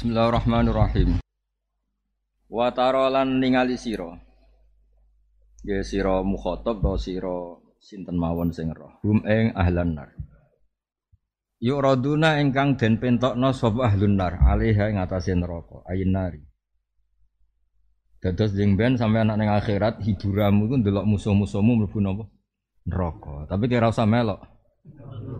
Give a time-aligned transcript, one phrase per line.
[0.00, 1.20] Bismillahirrahmanirrahim.
[2.48, 4.16] Wa tarolan ningali sira.
[5.60, 8.96] Ya sira mukhatab do sira sinten mawon sing roh.
[9.04, 10.08] Hum ing ahlan nar.
[11.60, 16.40] Yuraduna ingkang den pentokno sapa ahlun nar alaiha ing atase neraka ayin nari.
[18.24, 22.24] Dados jeng ben sampe anak ning akhirat hiburamu iku ndelok musuh-musuhmu mlebu napa?
[22.88, 23.52] Neraka.
[23.52, 24.48] Tapi kira usah melok.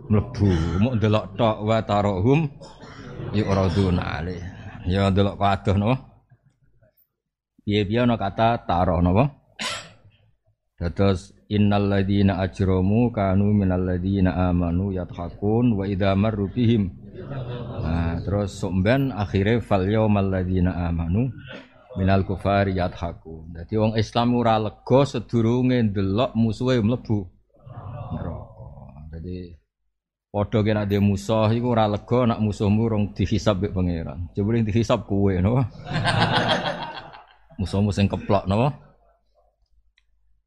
[0.05, 0.53] Mlebu,
[0.85, 2.45] mok ndelok tok wa tarohum
[3.33, 4.49] yuraduna alaiha.
[4.89, 5.95] Ya ndelok kadoh napa?
[7.61, 9.37] Piye-piye ana kata taroh napa?
[10.81, 16.89] Dados innal ladzina ajramu kanu minal ladzina amanu yathakun wa idza marru bihim.
[17.85, 21.29] Nah, terus somben akhire fal yaumal amanu
[22.01, 23.53] minal kufari yathakun.
[23.53, 27.29] Dadi wong Islam ora lega sedurunge ndelok musuhe mlebu
[28.17, 28.65] neraka.
[29.13, 29.60] Dadi
[30.31, 34.31] padha kena dhe musuh iku ora lega nak musuhmu rong dihisab mek pangeran.
[34.31, 35.59] Coba dihisab kowe no.
[37.59, 38.79] Musuhmu sing keplok napa?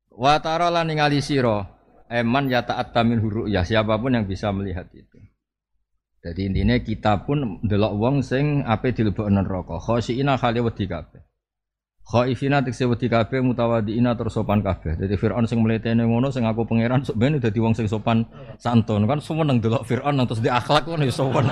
[0.09, 1.21] Wa tara lan ningali
[2.09, 5.19] eman ya ta'atta min ya siapa pun yang bisa melihat itu.
[6.25, 9.77] Jadi intinya kita pun ndelok wong sing ape dilebokno neraka.
[9.77, 11.24] Khosina khali wedi kabeh.
[12.05, 15.01] Khaifina tekse wedi kabeh mutawadiina terus sopan kabeh.
[15.01, 18.29] Jadi Firaun sing mletene ngono sing aku pangeran sok ben dadi wong sing sopan
[18.61, 21.49] santun kan seneng delok Firaun terus di akhlak ngono ya sopan.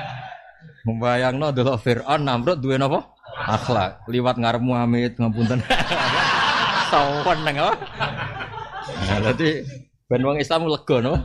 [0.86, 3.16] Membayangno delok Firaun Namrud duwe napa?
[3.48, 4.04] Akhlak.
[4.12, 5.64] Liwat ngarep Muhammad ngapunten.
[6.92, 7.72] sowan nang apa?
[9.08, 9.64] Nah, dadi
[10.04, 11.16] ben wong Islam lega no.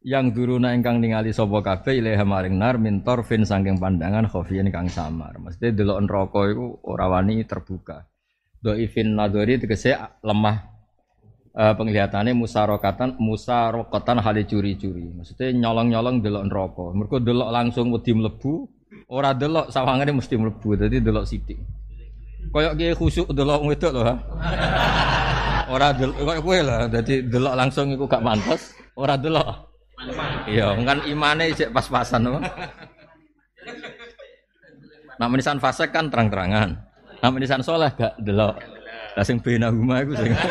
[0.00, 4.88] Yang duruna ingkang ningali sapa kabeh ilaha maring nar mintor fin saking pandangan khofiyan kang
[4.88, 5.36] samar.
[5.36, 8.08] Mesti delok neraka iku ora wani terbuka.
[8.60, 10.56] Do ifin nadori tegese lemah
[11.52, 15.12] uh, penglihatannya musarokatan musarokatan hale curi-curi.
[15.20, 16.84] Maksudnya nyolong-nyolong delok neraka.
[16.96, 21.58] Mergo delok langsung wedi mlebu Ora delok sawangane mesti mlebu, dadi delok sithik.
[22.54, 24.14] Kayak ki khusuk delok wedok lho, ha.
[25.70, 29.69] Ora delok koyo kowe lah, dadi delok langsung iku gak mantes, ora delok.
[30.48, 32.40] Iya, kan imane cek pas-pasan apa.
[35.20, 36.72] Nak menisan fase kan terang-terangan.
[37.20, 38.56] Nak menisan soleh gak delok.
[39.12, 40.32] Lah sing bena huma iku sing.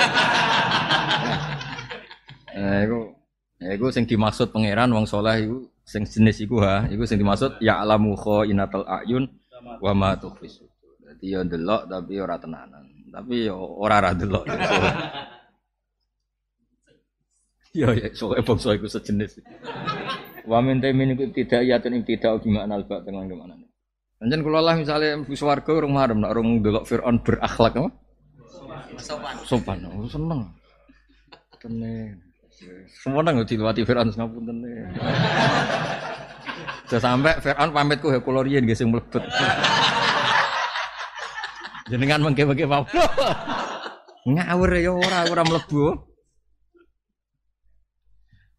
[2.59, 3.15] Nah, iku
[3.55, 7.55] ya iku sing dimaksud pangeran wong soleh iku sing jenis iku ha, iku sing dimaksud
[7.63, 9.31] ya alamu inatal ayun
[9.79, 10.59] wa ma tukhfis.
[10.99, 12.83] Dadi yo ndelok tapi ora tenanan.
[13.15, 14.43] Tapi yo ora ra ndelok.
[17.79, 19.39] Yo ya soalnya bangsa iku sejenis.
[20.43, 23.55] Wa min iku tidak yatun ing tidak gimana alba tengah gimana.
[24.19, 27.89] Anjen kula lah misalnya wis warga urung marem nek urung ndelok Firaun berakhlak apa?
[28.99, 29.35] Sopan.
[29.47, 29.77] Sopan.
[29.87, 30.43] Oh, seneng.
[31.55, 32.19] Tenang.
[32.99, 34.59] Semua nang dilewati Fir'aun ngapunten.
[36.91, 39.23] Sudah sampai Fir'aun pamitku ya kula riyen nggih sing mlebet.
[41.87, 42.67] Jenengan mengke-mengke.
[44.35, 46.08] Ngawur ya ora ora mlebu.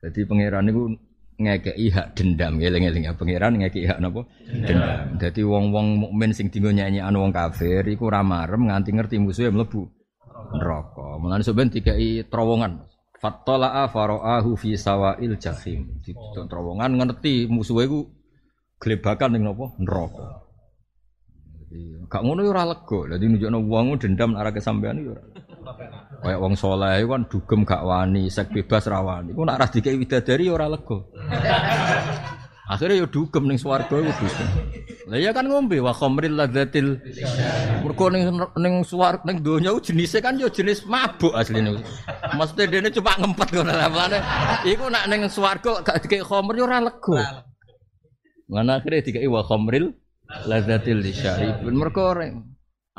[0.01, 0.97] Jadi pangeran niku
[1.41, 5.21] ngekeki hak dendam eling-eling ya pangeran ngekeki hak napa dendam.
[5.21, 9.89] Dadi wong-wong mukmin sing dingo nyanyian wong kafir iku ora marem nganti ngerti musuhe mlebu
[10.57, 11.21] neraka.
[11.21, 12.89] Mulane sampeyan dikai terowongan.
[13.21, 16.01] Fattala'a fara'ahu fi sawa'il jahim.
[16.01, 18.09] Di terowongan ngerti musuhe iku
[18.81, 19.77] glebakan ning napa?
[19.77, 20.27] Neraka.
[22.09, 23.01] Gak ngono ya ora lega.
[23.15, 25.23] Dadi nunjukno wong dendam arah kesampean ya ora.
[26.21, 29.33] Kayak wong saleh kan dugem gak wani, sek bebas ra wani.
[29.33, 31.01] Ku nak ra dikei widadari ya ora lega.
[32.71, 34.49] Akhirnya yo dugem ning swarga iku dugem.
[35.11, 37.03] Lah ya kan ngombe wa khamril ladzatil.
[37.83, 38.29] Mergo ning
[38.61, 41.81] ning swarga ning donya jenise kan yo jenis mabuk asline.
[42.37, 43.91] Maksudnya dene cuma ngempet ngono lah.
[44.63, 47.49] Iku nak ning swarga gak dikek khamr yo ora lega.
[48.47, 49.97] Mana akhirnya dikei wa khamril
[50.47, 51.65] ladzatil lisyarib.
[51.65, 52.13] Mergo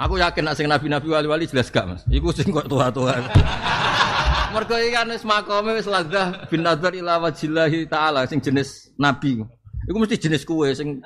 [0.02, 2.02] Aku yakin nak sing nabi-nabi wali-wali jelas gak, Mas.
[2.10, 3.22] Iku sing kok tua-tua.
[4.58, 9.46] Mergo iki kan wis makome wis ladzah bin nazar ila wajillahi taala sing jenis nabi.
[9.86, 11.06] Iku mesti jenis kue sing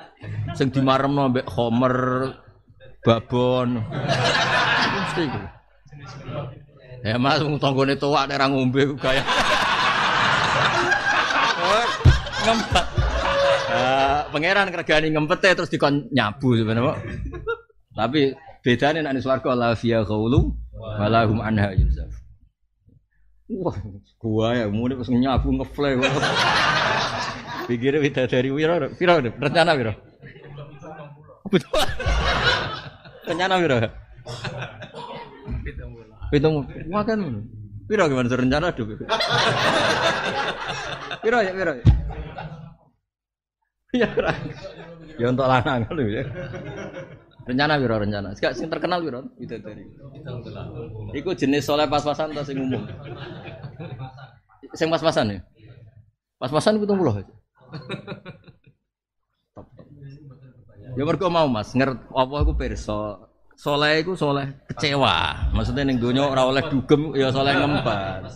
[0.56, 1.96] sing dimaremno mbek Homer,
[3.04, 3.84] babon.
[3.84, 5.40] Iku mesti iku.
[7.04, 9.22] Ya mas tanggone tuwak nek ra ngombe kaya.
[12.46, 12.86] ngempet.
[13.66, 16.94] Uh, pangeran kergani ngempet terus dikon nyabu sebenarnya.
[17.96, 18.34] Tapi
[18.66, 22.10] bedanya nek swarga la fiya ghaulu walahum anha yuzaf.
[23.46, 23.78] Wah,
[24.18, 25.94] gua ya mau pas nyabu ngeflay.
[27.70, 29.94] Pikirnya kita dari wiro, wiro, rencana wiro.
[31.46, 31.86] Betul.
[33.30, 33.78] Rencana wiro.
[36.34, 37.46] Pitung, makan.
[37.86, 38.98] Wiro gimana rencana tuh?
[41.22, 41.72] Wiro ya, wiro.
[43.94, 44.34] Ya ora.
[45.22, 46.26] Ya untuk lanang ya.
[47.46, 48.34] Rencana piro rencana?
[48.34, 49.86] Gak sing terkenal piro bidadari.
[51.14, 52.82] Iku jenis soleh pas-pasan atau sing umum?
[54.74, 55.40] Sing pas-pasan ya?
[56.42, 57.34] Pas-pasan pitung puluh aja.
[59.54, 59.86] Top, top.
[60.98, 63.30] Ya mergo mau Mas, ngerti apa iku pirsa.
[63.54, 65.46] Soleh iku soleh kecewa.
[65.54, 68.26] Maksudnya ning donya ora oleh dugem ya soleh ngembat.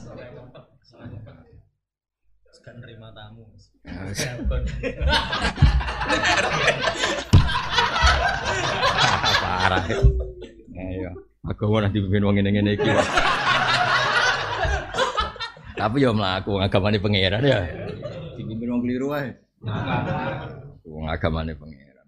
[2.60, 3.42] Gak nerima tamu.
[9.70, 9.86] Parah.
[10.74, 11.10] Ayo.
[11.46, 12.90] Aku mau nanti pimpin wong ngene-ngene iki.
[15.78, 17.70] Tapi yo mlaku agamane pangeran ya.
[18.34, 19.30] Dipimpin wong keliru wae.
[20.82, 22.06] Wong agamane pangeran.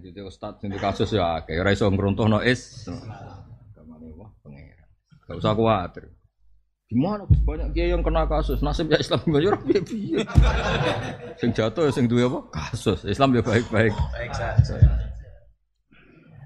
[0.00, 2.88] Jadi ustaz sing di kasus ya akeh ora iso ngruntuhno is.
[2.88, 4.88] Agamane wah pangeran.
[5.28, 6.16] Gak usah kuwatir.
[6.88, 10.24] Gimana banyak kiai yang kena kasus nasib ya Islam gimana ora piye-piye.
[11.36, 12.40] sing jatuh ya sing duwe apa?
[12.56, 13.04] Kasus.
[13.04, 13.92] Islam ya baik-baik.
[13.92, 15.05] Baik saja.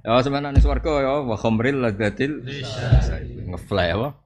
[0.00, 2.40] Ya semana ning swarga ya wa khamril ladatil
[3.52, 4.16] ngefly apa?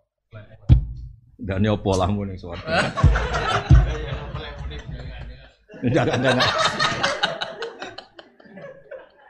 [1.35, 2.95] Dan ya apa lahmu ning swarga.
[5.83, 6.47] Jangan jangan.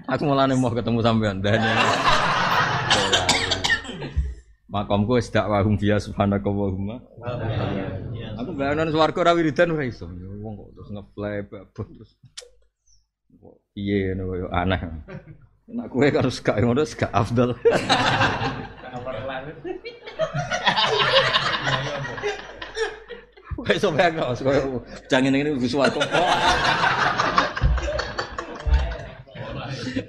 [0.04, 1.64] Aku malah mau ketemu sampean dan
[4.68, 6.68] makamku wis dak wahum dia subhanaka wa.
[8.44, 10.12] Aku bayanan swarga ora wiridan ora iso.
[10.12, 11.36] Ya Wong kok terus ngeplay
[11.72, 12.10] terus
[13.72, 14.46] piye ngono yo
[15.68, 15.80] aneh.
[15.80, 17.56] Nek kowe harus gak ngono gak afdal.
[23.64, 26.00] Wes so bayang no, koyo jangan ngene wis swarga.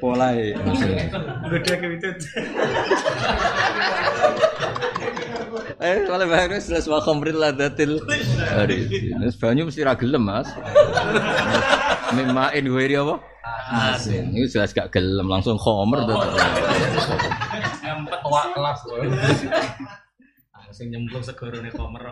[0.02, 1.08] Pola e maksudnya.
[1.56, 2.10] Gede ke itu.
[5.80, 8.04] Eh, soalnya bayang wis jelas wa khamril ladatil.
[8.44, 8.92] Hari.
[9.24, 10.52] Wis banyu mesti ra gelem, Mas.
[12.12, 13.24] Mimain wiri apa?
[13.66, 14.34] Asin.
[14.34, 16.18] Ini jelas gak gelem langsung khomer tuh.
[17.86, 18.98] Ngempet wak kelas loh.
[20.76, 22.04] Sing nyemplung segorone komer.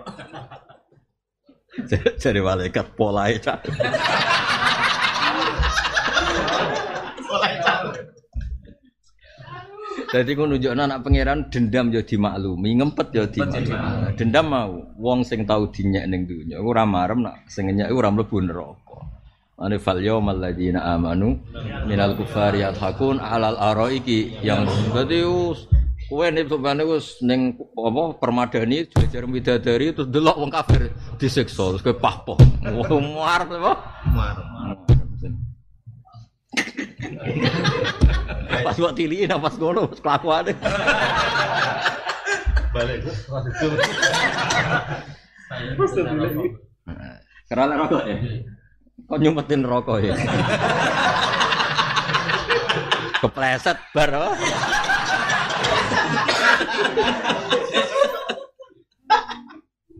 [2.21, 3.51] Jadi malaikat pola itu.
[10.13, 14.13] Jadi ku nunjukno anak pangeran dendam ya dimaklumi, ngempet ya dimaklumi.
[14.13, 18.13] Dendam mau wong sing tau dinyek ning donya iku ora marem nak sing nyek ora
[18.13, 19.12] mlebu neraka.
[19.63, 21.39] Ane fal yaumal ladzina amanu
[21.87, 25.71] minal kufari yadhakun alal araiki yang berarti us
[26.11, 31.79] kowe nek sampeyan wis ning apa permadani jajar widadari terus delok wong kafir disiksa terus
[31.79, 32.35] kowe pahpoh.
[32.67, 33.73] Arep apa?
[34.11, 34.47] Marem.
[38.67, 40.51] Pas buat tiliin apa pas ngono kelakuane.
[42.75, 43.19] Balik Gus.
[43.31, 43.67] Itu.
[47.47, 48.17] Karena rokok ya.
[48.93, 50.13] Kok nyumpetin rokok ya?
[53.23, 54.37] Kepleset bar.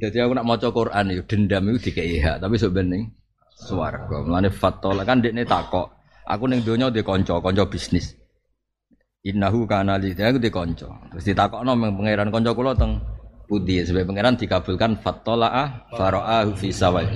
[0.03, 3.07] Jadi aku nak maca Quran itu dendam itu dikei hak, tapi sebenarnya
[3.55, 4.19] swarga.
[4.27, 5.87] Mulane fatola kan dekne takok.
[6.27, 8.11] Aku ning donya di kanca, kanca bisnis.
[9.23, 10.91] Innahu kana li aku di kanca.
[11.15, 12.99] Terus ditakokno meng pangeran kanca kula teng
[13.47, 17.07] pundi sebab pangeran dikabulkan fatolaah fara'ahu fi sawai.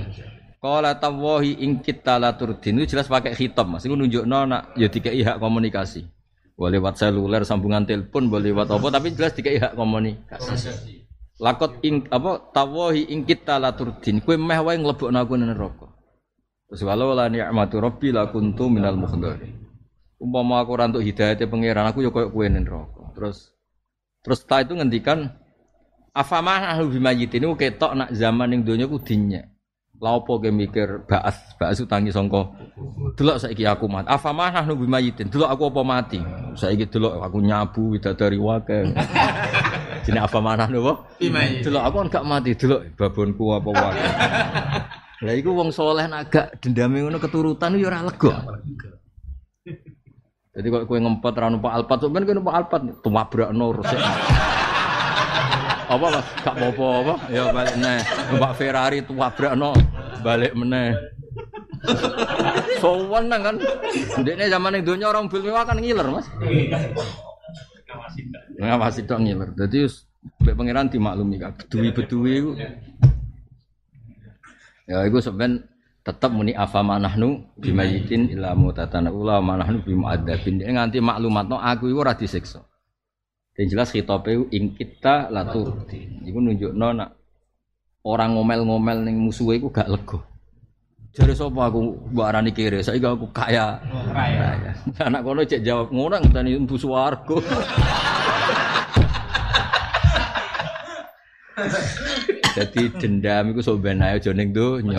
[0.58, 3.86] Qala tawahi in kita la turdin itu jelas pakai khitab Mas.
[3.86, 6.02] Iku nunjukno nak ya dikei hak komunikasi.
[6.58, 11.06] Boleh lewat seluler sambungan telepon, boleh lewat apa tapi jelas dikei hak komunikasi.
[11.38, 15.86] Lakot ing apa tawahi ing kita la turdin kowe meh wae nglebokno aku nang neraka.
[16.66, 19.54] Terus walau la ni'matu rabbi la kuntu minal mukhdarin.
[20.18, 23.14] Umpama aku ora entuk hidayate pangeran aku ya koyo kowe ning neraka.
[23.14, 23.54] Terus
[24.26, 25.30] terus ta itu ngendikan
[26.10, 29.46] afamah ahlu bimayitin itu ketok nak zaman ning donya ku dinyek.
[29.98, 32.46] Lah opo ge mikir baas, baas utangi sangka.
[33.18, 34.06] Delok saiki aku mati.
[34.06, 35.26] Afamah ahlu bimayitin.
[35.26, 36.22] Delok aku apa mati.
[36.54, 38.94] Saiki delok aku nyabu widadari wake.
[40.06, 40.94] Jenenge afamah ahlu apa?
[41.18, 41.66] Bimayitin.
[41.66, 44.02] Delok aku kan gak mati, delok babonku apa wae.
[45.26, 48.38] Lah iku wong soleh nak gak dendame ngono keturutan ya ora lega.
[50.54, 53.98] Jadi kok kowe ngempet ra numpak Alphard, sampean kowe numpak Alphard tuwabrakno resik.
[55.88, 56.26] Apa Mas?
[56.44, 57.14] Gak apa-apa apa?
[57.32, 58.04] Ya balik meneh.
[58.28, 59.72] Numpak Ferrari tuwabrakno
[60.20, 60.98] balik meneh.
[62.82, 63.56] Sowan nang kan.
[64.18, 66.26] Ndekne zaman ning donya orang mobil mewah kan ngiler, Mas.
[68.58, 69.50] Ngawasi tok ngiler.
[69.54, 69.86] Dadi
[70.42, 71.62] mbek pangeran dimaklumi kabeh.
[71.66, 72.50] Beduwi-beduwi iku
[74.88, 75.68] Ya iku sampean
[76.00, 80.64] tetep muni afa manahnu bimayitin ila mutatana ula manahnu bimuadzabin.
[80.64, 82.64] Dia nganti maklumatno aku iku ora disiksa.
[83.52, 85.84] Dan jelas khitabe ing kita latur.
[86.24, 87.17] Iku nunjukno nak
[88.08, 90.16] orang ngomel-ngomel ning musuhe iku gak lega.
[91.12, 93.76] Jare sapa aku mbok arani kere, saiki aku kaya.
[94.14, 94.54] Kaya.
[94.56, 94.72] Kaya.
[95.08, 97.36] Anak kono cek jawab ngono ngenteni mbu swarga.
[102.58, 104.98] Jadi dendam iku sok ben ae aja ning donya.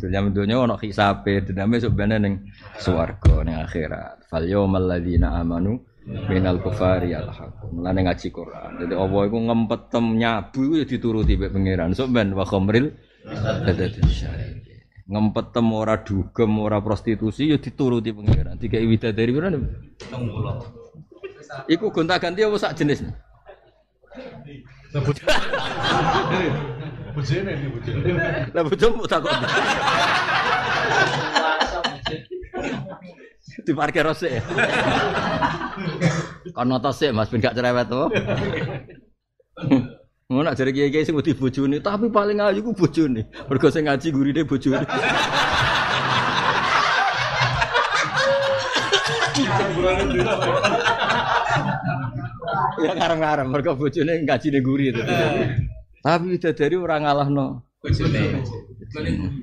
[0.00, 2.34] Dendam donya ono hisabe, dendame sok ben ning
[2.80, 4.26] swarga ning akhirat.
[4.32, 5.76] Fal yaumal ladzina amanu
[6.08, 7.80] minal kufari al haqqum.
[7.80, 8.70] Mulane ngaji Quran.
[8.80, 11.92] Jadi Allah iku ngempetem nyabu ya dituruti mek pangeran.
[11.92, 12.96] Sok ben wa khamril.
[15.08, 18.56] Ngempetem ora dugem, ora prostitusi ya dituruti pangeran.
[18.56, 19.48] Dikai widadari pira?
[21.68, 23.04] Iku gonta-ganti apa sak jenis?
[27.12, 28.10] Bujene iki bujene.
[28.56, 29.36] Lah bojomu takon.
[33.68, 34.32] Di parkir rosik.
[36.56, 38.08] Kono to sik Mas ben gak cerewet to.
[40.28, 43.28] Ngono nak jare kiai-kiai sing wedi bojone, tapi paling ayu ku bojone.
[43.48, 44.88] Mergo sing ngaji gurine bojone.
[52.80, 55.02] Ya ngarem-ngarem mergo bojone ngaji ning guri itu.
[56.00, 57.68] Tapi bidadari ora ngalahno.
[57.84, 58.40] Bujene.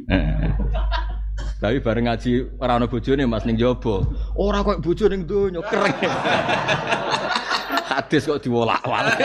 [0.09, 1.04] Eh.
[1.55, 4.03] Tapi bareng ngaji ora ana bojone Mas ning jaba.
[4.35, 5.95] Ora kok bojo ning donya keren.
[7.87, 9.15] Hadis kok diwolak-walik.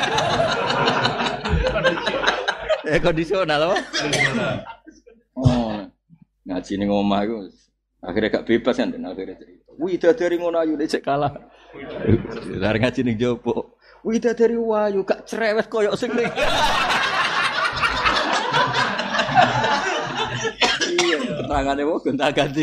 [2.87, 3.77] Eh kondisional apa?
[5.35, 5.83] Oh.
[6.47, 7.51] Ngaji ning omah iku
[8.01, 9.71] akhirnya gak bebas kan dan akhirnya cerita.
[9.77, 11.35] Widadari ngono ayu cek kalah.
[12.63, 13.75] Bareng ngaji ning jaba.
[14.07, 16.15] Widadari wayu gak cerewet koyo sing.
[21.51, 22.63] Iya, keterangannya kok gonta ganti.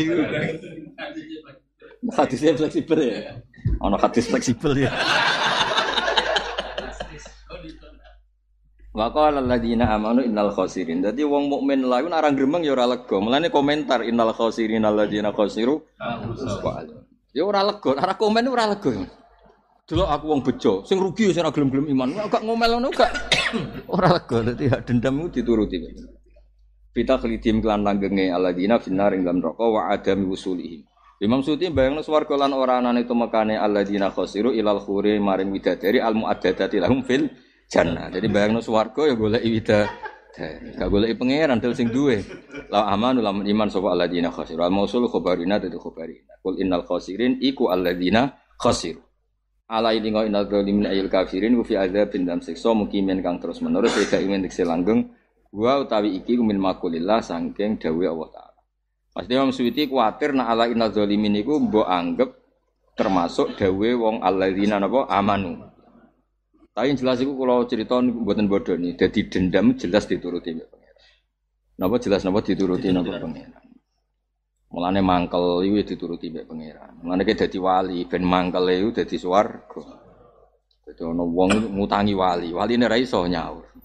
[2.08, 3.20] Hadisnya fleksibel ya.
[3.84, 4.90] Ono hadis fleksibel ya.
[8.96, 11.04] Wa qala alladziina amanu innal khosirin.
[11.04, 13.20] Dadi wong mukmin lha iku narang gremeng ya ora lega.
[13.20, 15.84] Mulane komentar innal khosirin alladziina khosiru.
[17.36, 19.04] Ya ora lega, ora komen ora lega.
[19.84, 22.08] Delok aku wong bejo, sing rugi ya sing ora gelem-gelem iman.
[22.32, 23.08] Gak ngomel ngono gak.
[23.96, 25.80] Ora lega, dadi dendam iku dituruti.
[26.98, 30.82] Kita khelidim kelan langgenge alladzina finnar ing dalam neraka wa adami wusulihim.
[31.22, 36.18] Imam Suti bayangno swarga lan ora anane tumekane alladzina khosiru ilal khuri maring widadari al
[36.18, 37.30] muaddadati lahum fil
[37.70, 38.10] jannah.
[38.10, 39.94] Jadi bayangno swarga ya golek widadari.
[40.74, 42.18] Gak golek pangeran del sing duwe.
[42.66, 44.66] La amanu lamun iman sapa alladzina khosiru.
[44.66, 46.42] Al mausul khabarina dadi khabarina.
[46.42, 48.98] Qul innal khosirin iku alladzina khosiru.
[49.70, 54.18] Ala ilingo innal zalimin ayil kafirin ku fi dalam siksa mukimin kang terus menerus sehingga
[54.18, 55.14] ingin dikse langgeng
[55.48, 58.60] Wa utawi iki min makulillah saking dawuh Allah taala.
[59.16, 62.30] Mas Imam Suwiti kuwatir nak ala inna zalimin iku mbok anggap
[62.92, 65.56] termasuk dawuh wong alladzina napa amanu.
[66.76, 71.06] Tapi yang jelas iku kalau cerita mboten bodoh nih, jadi dendam jelas dituruti mbek pangeran.
[71.74, 73.66] Napa jelas napa dituruti napa pangeran.
[74.70, 77.02] Mulane mangkel iku ya dituruti mbek pangeran.
[77.02, 79.82] Mulane ke dadi wali ben mangkel iku dadi swarga.
[80.86, 83.77] Dadi ana wong ngutangi wali, waline ra iso nyaur.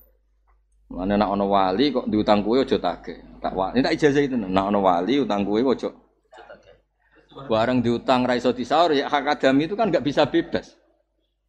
[0.92, 3.40] Mana nak ono wali kok diutang kue ojo tage.
[3.40, 4.36] Tak wali, tak ijazah itu.
[4.36, 5.90] Nak ono wali utang kue ojo.
[7.50, 10.78] Barang diutang raiso disaur ya hak adami itu kan nggak bisa bebas.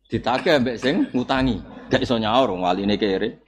[0.09, 3.41] Ditagih ambek sing ngutangi, gak iso nyaur wali ini kere.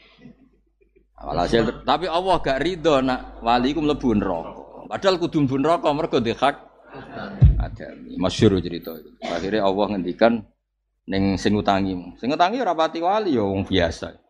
[1.16, 4.88] Walhasil, tapi Allah gak ridho nak wali ku mlebu neraka.
[4.88, 6.56] Padahal kudu mlebu neraka mergo di hak
[7.60, 8.20] adami.
[8.20, 9.10] Masyhur cerita itu.
[9.24, 10.44] Akhirnya Allah ngendikan
[11.08, 12.20] ning sing ngutangi.
[12.20, 14.25] Sing ngutangi ora pati wali ya wong biasa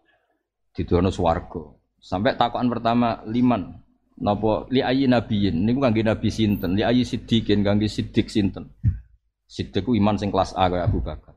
[0.77, 1.73] didono swarga.
[1.97, 3.81] Sampai takokan pertama liman
[4.21, 8.69] napa li ayi nabiyin niku kangge nabi sinten li ayi siddiqin kangge siddiq sinten.
[9.49, 11.33] Siddiq ku iman sing kelas A kaya Abu Bakar.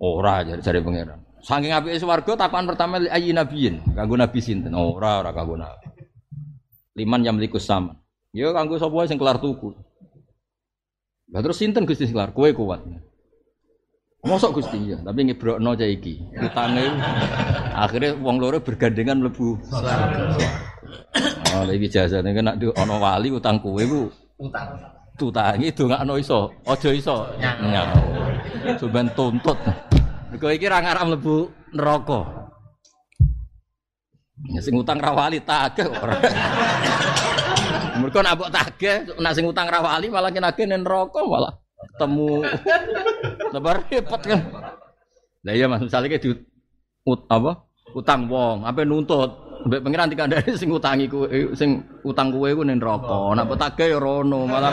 [0.00, 1.20] Ora jare jare pangeran.
[1.44, 4.72] Saking apike swarga takokan pertama li ayi nabiyin kanggo nabi sinten.
[4.72, 5.86] Ora ora kanggo nabi.
[6.96, 8.00] Liman yang melikus sama.
[8.32, 9.76] Ya kanggo sapa sing kelar tuku.
[11.30, 12.34] Lah terus sinten Gusti sing kelar?
[12.34, 12.82] Kowe kuat.
[14.20, 16.20] Mosok Gusti ya, tapi ngebrokno cah iki.
[16.36, 16.92] Utange
[17.72, 19.56] akhirnya wong loro bergandengan mlebu.
[21.56, 24.76] Oh, iki jasane kena ana wali utang kowe ku Utang.
[25.16, 28.32] tutangi dongakno iso, aja iso nyaur.
[28.76, 29.56] Sampeyan tuntut.
[30.28, 31.36] Mergo iki ra ngarep mlebu
[31.72, 32.20] neraka.
[34.52, 36.20] Ya sing utang ra wali tagih ora.
[37.96, 41.56] Mergo nek mbok tagih, nek sing utang ra wali malah kenake ning neraka malah
[41.88, 42.28] ketemu
[43.52, 44.40] lebar repot kan.
[45.40, 46.30] Lah iya Mas, misalnya kayak di
[47.08, 47.64] ut, apa?
[47.96, 49.50] Utang wong, apa nuntut.
[49.60, 53.36] Mbek pengiran dikandani sing utangi kuwe sing utang kuwe ku ning neraka.
[53.36, 54.72] Nek petake ya rono malah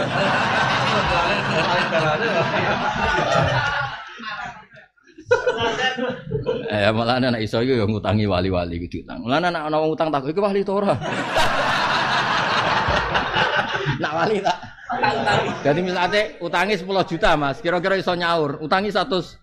[6.71, 9.27] Eh malah anak iso iku ya ngutangi wali-wali diutang.
[9.27, 10.95] Malah anak ana utang takut iku wali to ora?
[14.00, 14.58] Nak wali tak.
[15.63, 18.60] Jadi misalnya utangi 10 juta mas, kira-kira iso nyaur.
[18.63, 19.39] Utangi 100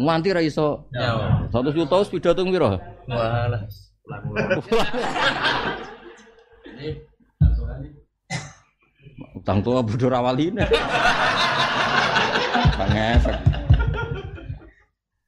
[0.00, 1.52] nganti ra iso Nyawa.
[1.52, 2.80] 100 juta wis pidato piro?
[3.08, 3.62] Walah.
[9.36, 10.64] Utang tua bodoh rawaline.
[12.74, 13.53] Pangefek.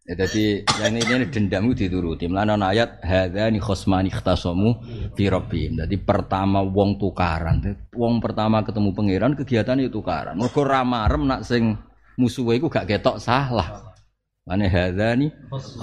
[0.07, 2.31] Ya jadi yang ini, ini dendam itu dituruti.
[2.31, 4.79] Melana ayat hadzani khosmani ikhtasamu
[5.19, 5.83] fi rabbihim.
[5.83, 7.59] Jadi pertama wong tukaran.
[7.91, 10.39] Wong pertama ketemu pangeran kegiatan itu tukaran.
[10.39, 11.75] Mergo ra marem nak sing
[12.15, 13.99] musuhe iku gak ketok salah.
[14.47, 15.27] Mane hadzani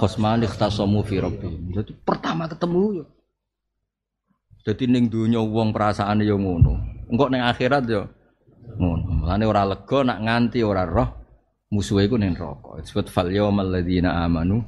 [0.00, 1.20] khosmani ikhtasamu fi.
[1.76, 3.04] Jadi pertama ketemu.
[4.64, 6.80] Jadi ning donya wong perasaane yo ngono.
[7.12, 8.08] Engkok ning akhirat yo
[8.80, 9.20] ngono.
[9.20, 11.23] Mulane ora lega nak nganti ora roh
[11.74, 12.78] musuhe iku ning neraka.
[12.78, 14.62] Disebut fal yawmal ladzina amanu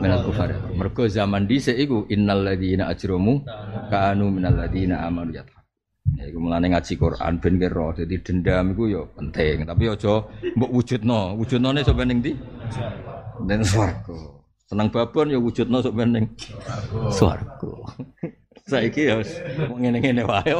[0.00, 0.56] minal kufar.
[0.72, 3.44] Mergo zaman dhisik iku innal ladzina ajramu
[3.92, 5.44] kanu minal ladzina amanu ya.
[6.16, 7.92] Ya iku mulane ngaji Quran ben ki roh.
[7.92, 10.24] Dadi dendam iku yo penting, tapi aja
[10.56, 11.36] mbok wujudno.
[11.36, 12.32] Wujudnone sok ben ning ndi?
[13.44, 14.16] Ning swarga.
[14.64, 16.24] Seneng babon ya wujudno sok ben ning
[17.12, 17.72] swarga.
[18.68, 19.16] Saiki ya
[19.80, 20.52] ngene-ngene wae.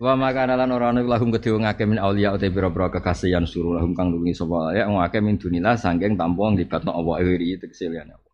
[0.00, 3.76] Wa maka lan ora ana lahum kedhe wong akeh min auliya uta pira-pira kekasihan suruh
[3.76, 7.92] lahum kang nulungi sapa ya wong akeh min dunillah saking tampa nglibatno Allah iri tegese
[7.92, 8.32] liyane Allah.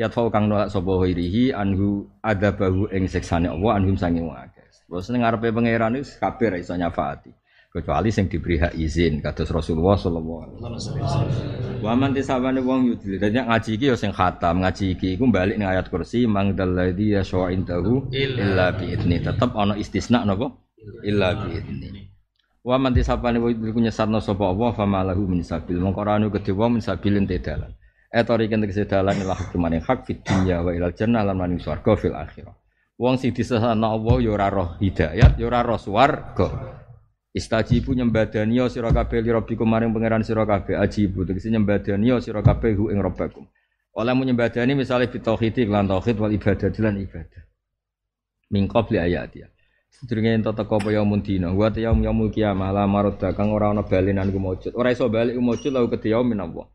[0.00, 4.64] Ya tau kang nolak sapa irihi anhu adabahu ing siksane Allah anhum sange wong akeh.
[4.88, 7.36] Terus ning ngarepe pangeran kabeh ra iso nyafaati.
[7.68, 11.84] Kecuali sing diberi hak izin kados Rasulullah sallallahu alaihi wasallam.
[11.84, 13.20] Wa man tisabane wong yudil.
[13.20, 17.12] Dadi ngaji iki ya sing khatam, ngaji iki iku balik ning ayat kursi mang dalladzi
[17.18, 19.20] yasha indahu illa bi idni.
[19.20, 20.63] Tetep ana istisna napa?
[21.04, 22.02] Illa bi idni.
[22.64, 25.76] Wa man tisabane wong yudil nyesatno sapa Allah fa malahu min sabil.
[25.76, 27.68] Mongko ora ana kedhe wong min sabilin te dalan.
[28.08, 31.60] Etori kene tegese dalan ila hak maning hak fid dunya wa ilal jannah lan maning
[31.60, 32.56] swarga fil akhirah.
[32.96, 36.48] Wong sing disesatno Allah ya ora roh hidayat, ya ora roh swarga.
[37.34, 42.22] Istajibu nyembadani ya sira kabeh li rabbikum maring pangeran sira kabeh ajibu tegese nyembadani ya
[42.22, 43.44] sira kabeh hu ing rabbakum.
[43.98, 47.42] Oleh nyembadani misale fi tauhid lan tauhid wal ibadah lan ibadah.
[48.54, 49.46] Min qabli ayat ya.
[49.94, 53.86] Sedurunge ento teko apa yaumun dina, wa yaum yaumul kiamah la maradda kang ora ana
[53.86, 54.74] balenan ku maujud.
[54.74, 56.66] Ora iso balik ku maujud lau kedhe yaum min Allah.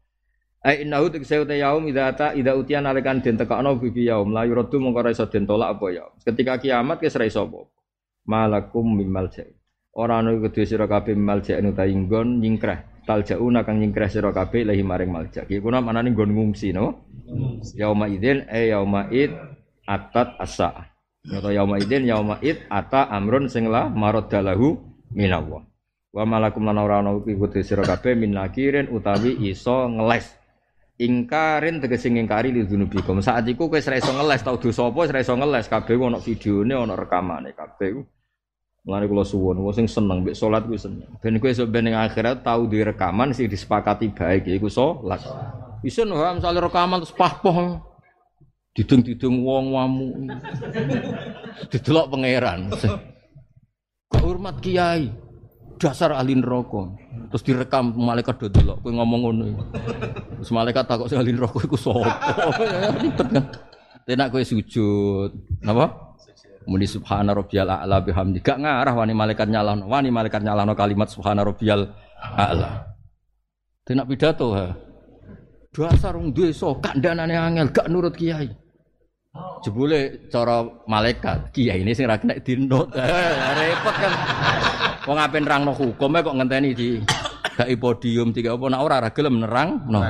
[0.64, 4.44] Ai innahu tegese uta yaum idza ta idza utian nalikan den tekakno bi yaum la
[4.48, 6.12] yuraddu mongko ora iso den tolak apa yaum.
[6.24, 7.60] Ketika kiamat wis ora iso apa.
[8.28, 9.52] Malakum mimal ja'i.
[10.00, 13.04] Ora ana kedhe sira kabeh malja anu ta inggon nyingkreh.
[13.04, 15.44] Taljauna kang nyingkreh sira kabeh lahi maring malja.
[15.44, 17.06] Iki kuna manane nggon ngungsi no.
[17.78, 19.32] Yauma idzin e yauma id
[19.86, 20.89] atat asa.
[21.28, 24.80] Atau yauma idzin yauma id ata amrun sing la maraddalahu
[25.12, 25.68] minallah.
[26.10, 28.34] Wa malakum lan ora ana iku kedhe sira kabeh min
[28.90, 30.40] utawi iso ngeles.
[31.00, 33.24] Ingkarin tegese ngingkari li dunubikum.
[33.24, 36.74] Saat iku kowe ora iso ngeles tau dosa apa ora iso ngeles kabeh ono videone
[36.76, 38.00] ono rekamane kabeh.
[38.80, 41.12] Mulane kula suwun, wong sing seneng mbek salat kuwi seneng.
[41.20, 45.20] Ben kowe esuk ben akhirat tau di rekaman sing disepakati baik iku salat.
[45.84, 47.89] Bisa no misalnya rekaman terus pahpoh.
[48.78, 50.08] Didung-didung wong wamu.
[51.74, 52.70] Didelok pangeran.
[54.10, 55.10] Gak hormat kiai.
[55.80, 56.92] Dasar ahli neraka.
[57.32, 59.46] Terus direkam malaikat do delok kowe ngomong ngono.
[60.38, 62.12] Terus malaikat takok sing ahli neraka iku sapa?
[63.00, 63.46] Ribet kan.
[64.04, 65.32] Tenak kowe sujud.
[65.64, 66.10] Napa?
[66.68, 68.44] Muni subhana rabbiyal a'la bihamdi.
[68.44, 72.86] Gak ngarah wani malaikat nyalano, wani malaikat nyalano kalimat subhana rabbiyal a'la.
[73.88, 74.76] Tenak pidato ha.
[75.80, 78.52] Dasar wong desa kandhanane angel gak nurut kiai.
[79.64, 82.92] Jebule cara malaikat, kiai ini sing ra kena dinut.
[83.00, 84.14] Eh, repot kan.
[85.08, 87.00] Wong ape nerangno hukume kok ngenteni di
[87.56, 89.80] gak podium tiga apa nak ora ra gelem nerang.
[89.88, 90.04] No.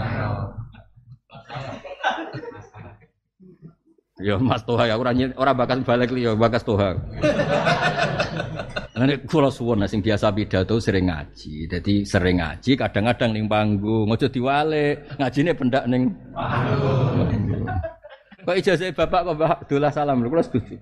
[4.20, 6.98] Ya Mas Toha ya ora ora bakas balik liya bakas Toha.
[9.00, 11.72] Nek kula suwun sing biasa pidato sering ngaji.
[11.72, 15.08] Dadi sering ngaji kadang-kadang ning panggung, aja diwale.
[15.16, 17.64] Ngajine pendak ning panggung.
[18.44, 20.76] Kok ijazah bapak kok Mbak Abdullah salam kula setuju.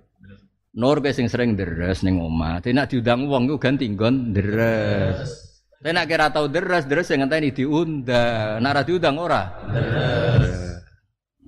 [0.77, 2.57] Nur kowe sing sering deres ning omah.
[2.57, 5.29] Tapi diundang wong ku ganti nggon deres.
[5.77, 8.65] Tapi kira tau deres, deres sing ngenteni diundang.
[8.65, 9.43] Nek ora diundang ora.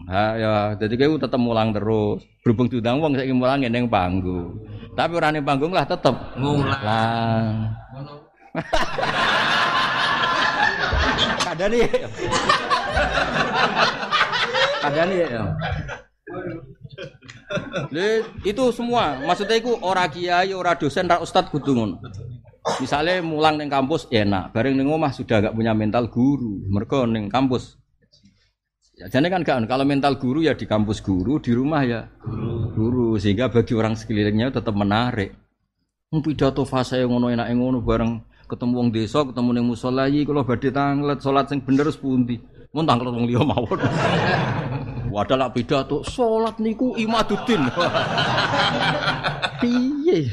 [0.10, 2.22] Ha ya, jadi kowe tetep mulang terus.
[2.46, 4.79] Berhubung diundang wong saiki mulang ning panggung.
[4.98, 6.82] Tapi ora ning panggung lah tetep Ngulang.
[6.82, 7.70] lah.
[11.46, 12.08] Kadane ya.
[14.82, 15.42] Kadane ya.
[18.46, 21.98] Itu semua, maksudnya itu ora kiai, ora dosen, ora ustad kudu ngono.
[22.78, 26.62] Misalnya mulang ning kampus enak, bareng ning omah sudah gak punya mental guru.
[26.70, 27.80] Mergo ning kampus
[29.00, 32.76] Ya, jadi kan kan kalau mental guru ya di kampus guru, di rumah ya guru.
[32.76, 33.08] guru.
[33.16, 35.40] Sehingga bagi orang sekelilingnya tetap menarik.
[36.12, 38.20] Wong pidato fase ngono enak ngono bareng
[38.52, 42.44] ketemu wong desa, ketemu ning musala iki kula badhe tanglet salat sing bener wis pundi.
[42.76, 43.80] Mun tanglet wong liya mawon.
[45.10, 47.66] Wadah lak pidato salat niku imaduddin.
[49.58, 50.30] Piye?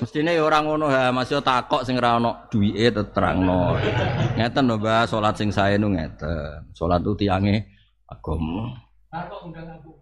[0.00, 3.76] Mestine ya ora ngono ha, masih takok sing ora ono duwike terangno.
[4.40, 6.72] Ngeten lho, Mbah, salat sing sae nu ngeten.
[6.72, 7.68] Salat tu tiange
[8.08, 8.72] agama.
[9.12, 9.92] Takok undang aku.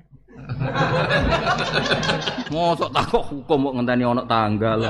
[2.49, 4.81] Mosok takok hukum kok ngenteni ana tanggal.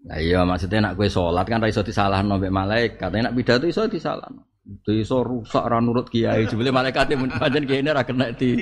[0.00, 4.48] Nah iya maksudnya nak kue sholat kan raiso disalahno mbek malaikat, nak pidato iso disalahno.
[4.88, 8.56] Iso rusak ra nurut kiai, jebule malaikat pancen kiai ra kena di.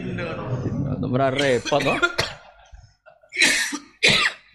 [1.05, 1.99] Ora repot kok.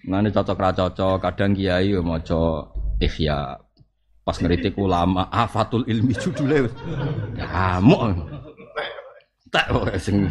[0.04, 2.68] Ngene cocok ra cocok, kadang kiai yo maca
[3.00, 3.56] ihya.
[4.24, 6.68] Pas ngeritik ulama, afatul ilmi judule.
[7.40, 8.28] Ngamuk.
[9.54, 10.28] Tak kok sing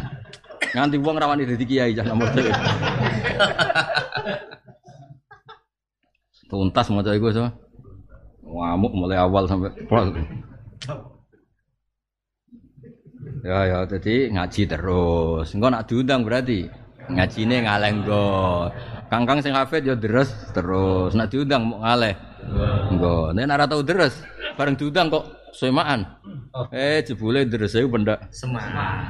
[0.73, 2.29] nganti wong rawani dadi kiai jangan nomor
[6.53, 7.49] Tuntas maca iku so.
[8.45, 9.73] Ngamuk mulai awal sampai.
[13.41, 15.49] Ya ya jadi ngaji terus.
[15.57, 16.69] Engko nak diundang berarti
[17.09, 18.69] ngajine ngaleng go.
[19.09, 21.17] Kangkang sing hafid ya deres terus.
[21.17, 22.13] Nak diundang mau ngaleh.
[22.93, 23.33] Engko.
[23.33, 24.21] Nek ora tau deres,
[24.53, 25.25] bareng diundang kok
[25.57, 26.05] semaan.
[26.69, 29.09] Eh jebule deres iku pendak semaan.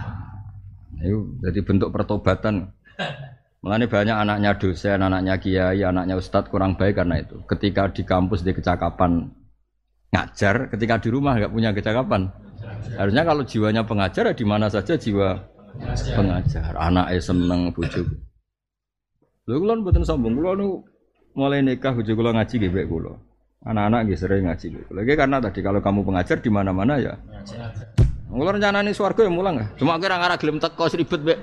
[1.04, 2.72] Itu jadi bentuk pertobatan.
[3.64, 7.40] Mulane banyak anaknya dosen, anaknya kiai, anaknya ustadz kurang baik karena itu.
[7.48, 9.24] Ketika di kampus di kecakapan
[10.12, 12.28] ngajar, ketika di rumah nggak punya kecakapan.
[13.00, 15.40] Harusnya kalau jiwanya pengajar ya di mana saja jiwa
[16.12, 16.76] pengajar.
[16.76, 18.04] Anaknya seneng bujuk.
[19.48, 20.60] Lho kula mboten sombong, kula
[21.32, 23.16] mulai nikah bojo kula ngaji mek kula.
[23.64, 24.92] Anak-anak nggih sering ngaji.
[24.92, 27.16] Lagi karena tadi kalau kamu pengajar di mana-mana ya.
[28.34, 29.66] Mula rencanane swarga ya mulang ya.
[29.78, 31.38] Cuma kira ngarah gelem teko ribet mbek.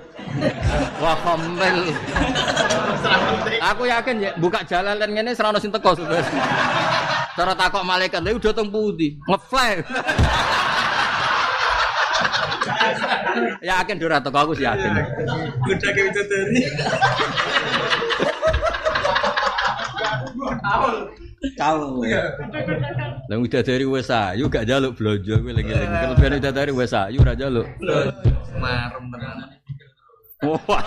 [0.98, 1.76] Wah komel.
[3.62, 5.94] Aku yakin ya buka jalan lan ngene serana sing teko.
[7.38, 9.14] Cara takok malaikat lha udah teng pundi?
[9.22, 9.86] Ngefly.
[13.70, 14.90] yakin ora teko aku sih yakin.
[15.62, 16.58] Kuda ke widodari.
[21.56, 22.04] Kau.
[23.30, 25.88] Lah udah dari wes ayu gak jaluk blonjo kowe lagi-lagi.
[25.88, 27.64] Kelebihan udah dari wes ayu ora jaluk.
[28.60, 29.48] Marem tenan.
[30.44, 30.82] Wah.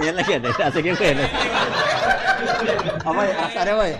[0.00, 1.28] Iya lagi ada asik yang kene.
[3.04, 3.98] Apa ya rasanya apa ya?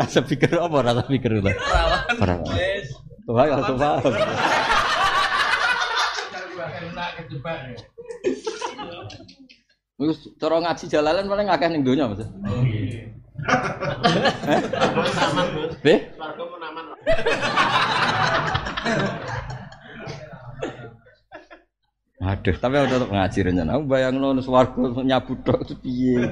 [0.00, 1.52] Rasa pikir apa rasa pikir itu?
[2.16, 2.56] Perawan.
[3.28, 4.12] Tuh ya tuh paham.
[9.98, 12.22] Wis cara ngaji jalalan paling akeh ning donya Mas.
[12.22, 13.10] Oh iya.
[15.82, 15.94] Be?
[16.14, 16.84] Warga menaman.
[22.18, 23.74] Aduh, tapi aku tetap ngaji rencana.
[23.74, 26.22] Aku bayang lo swarga nyabut tok itu piye.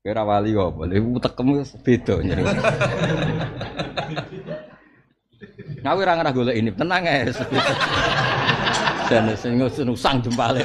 [0.00, 2.42] Kira wali kok boleh tekem beda nyeri.
[5.84, 7.28] Ngawi ora ngarah golek ini, tenang ya.
[9.12, 10.64] Dan sing usang jempale.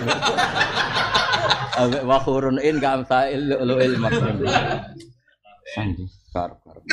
[1.75, 4.47] Ambek wakhurun in ka amsail lu'lu'il maknun.
[5.75, 6.83] Sandi karep karep.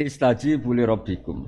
[0.00, 1.44] Istajibu li rabbikum.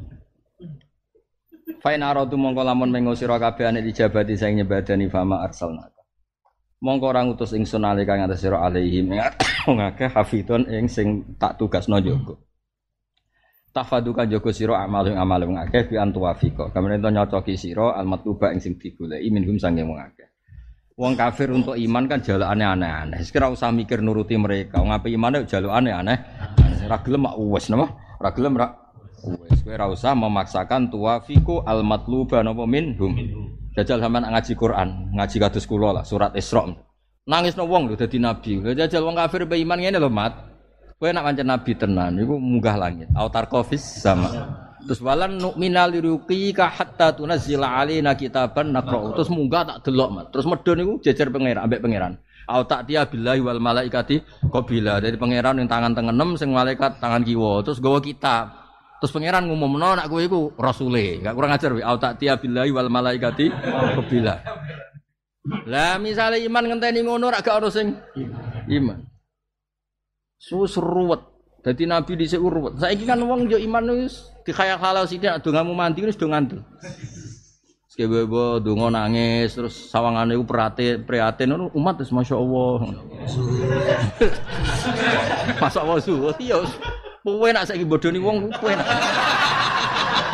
[1.80, 6.04] Fa in aradu mongko lamun mengo sira kabeh ane dijabati sing nyebadani fama arsalnaka.
[6.84, 9.16] Mongko ora ngutus ingsun nalika ngatas sira alaihim
[9.68, 12.36] wong akeh hafidun ing sing tak tugasno jaga.
[13.72, 16.68] Tafaduka jaga sira amal ing amal wong akeh bi antuwafika.
[16.68, 20.19] Kamane to nyocoki sira almatluba ing sing digoleki minhum sange wong.
[21.00, 23.24] Wong kafir untuk iman kan jalukane aneh-aneh.
[23.24, 24.84] Sekira usah mikir nuruti mereka.
[24.84, 26.20] Wong ape imane jalukane aneh.
[26.84, 27.88] Ora gelem mak wis napa?
[28.20, 28.68] Ora gelem ra
[29.64, 33.16] ora usah memaksakan tuwafiku al matluba napa minhum.
[33.72, 36.68] Jajal sampean ngaji Quran, ngaji kados kula lah surat Isra.
[37.24, 38.60] Nangis no wong lho dadi nabi.
[38.60, 40.36] Jajal wong kafir be iman ngene lho, Mat.
[41.00, 43.08] Kowe nak pancen nabi tenan iku munggah langit.
[43.16, 44.28] Autar kofis sama.
[44.86, 45.86] Terus walan nu'mina
[46.56, 49.12] ka hatta tunazzila alaina kitaban naqra'u.
[49.14, 50.26] Terus munggah tak delok, Mat.
[50.32, 52.12] Terus medun niku jejer pangeran ambek pangeran.
[52.50, 54.18] Au tak dia billahi wal malaikati
[54.50, 54.98] qabila.
[54.98, 57.62] Dari pangeran yang tangan tengen enam sing malaikat tangan kiwa.
[57.62, 58.58] Terus gawa kitab.
[58.98, 61.22] Terus pangeran ngumumno nak kowe iku rasule.
[61.22, 63.48] Gak kurang ajar Au tak dia billahi wal malaikati
[63.94, 64.34] qabila.
[65.70, 67.94] Lah misalnya iman ngenteni ngono rak gak ono sing
[68.66, 68.98] iman.
[70.36, 71.29] Sus ruwet.
[71.60, 72.80] Jadi Nabi di urut.
[72.80, 76.64] Saya kan wong yo iman wis dikhayal halal sithik ado ngamu mandi wis do ngandel.
[77.92, 78.24] Sekebe
[78.64, 82.96] donga nangis terus sawangane iku prihatin prihatin umat wis masyaallah.
[85.60, 86.56] Masa Allah suwe ya
[87.20, 88.72] kowe nak saiki bodoni wong kowe.
[88.72, 88.88] nak.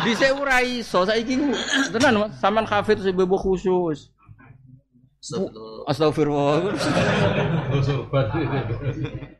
[0.07, 1.51] Dhisik ora iso saiki ku
[1.91, 4.15] tenan Mas sampean kafir terus bebo khusus.
[5.91, 6.71] Astagfirullah.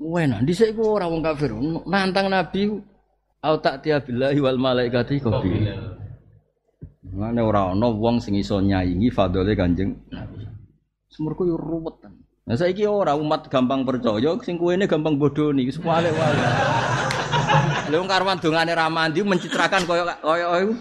[0.00, 1.52] Kowe nak dhisik ku ora wong kafir
[1.84, 2.72] nantang nabi
[3.44, 5.68] au tak billahi wal malaikati qabil.
[7.12, 9.92] Mane ora ana wong sing iso nyaingi fadhole Kanjeng.
[11.12, 12.00] Semurku yo ruwet.
[12.48, 16.48] Nah saiki ora umat gampang percaya, sing kuwene gampang bodoni, wis wale-wale.
[17.92, 20.74] Lha karwan dongane ra mandi mencitrakan kaya kaya iku.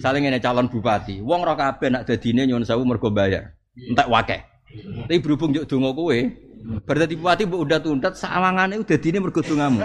[0.00, 1.20] Saling ngene calon bupati.
[1.20, 3.52] Wong ora kabeh nak dadine nyuwun sewu mergo bayar.
[3.76, 4.40] Entek wakeh.
[5.04, 6.16] Tapi berhubung yo donga kowe,
[6.86, 9.82] dadi bupati mbok undat-undat sawangane ku dadine mergo dongamu.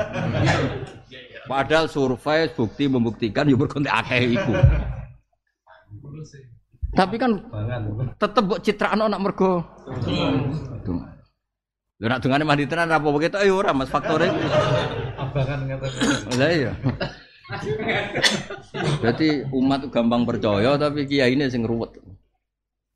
[1.47, 4.53] Padahal survei bukti membuktikan yo mergo entek akeh iku.
[6.93, 7.31] Tapi kan
[8.21, 9.65] tetep mbok citraan anak mergo
[10.85, 11.17] donga.
[11.97, 14.29] Lha nak dongane mandi tenan apa begitu ayo ora Mas faktore.
[15.17, 15.91] Abangan ngeten.
[16.37, 16.71] Lah iya.
[19.01, 21.97] Berarti umat gampang percaya tapi kiai ini sing ruwet.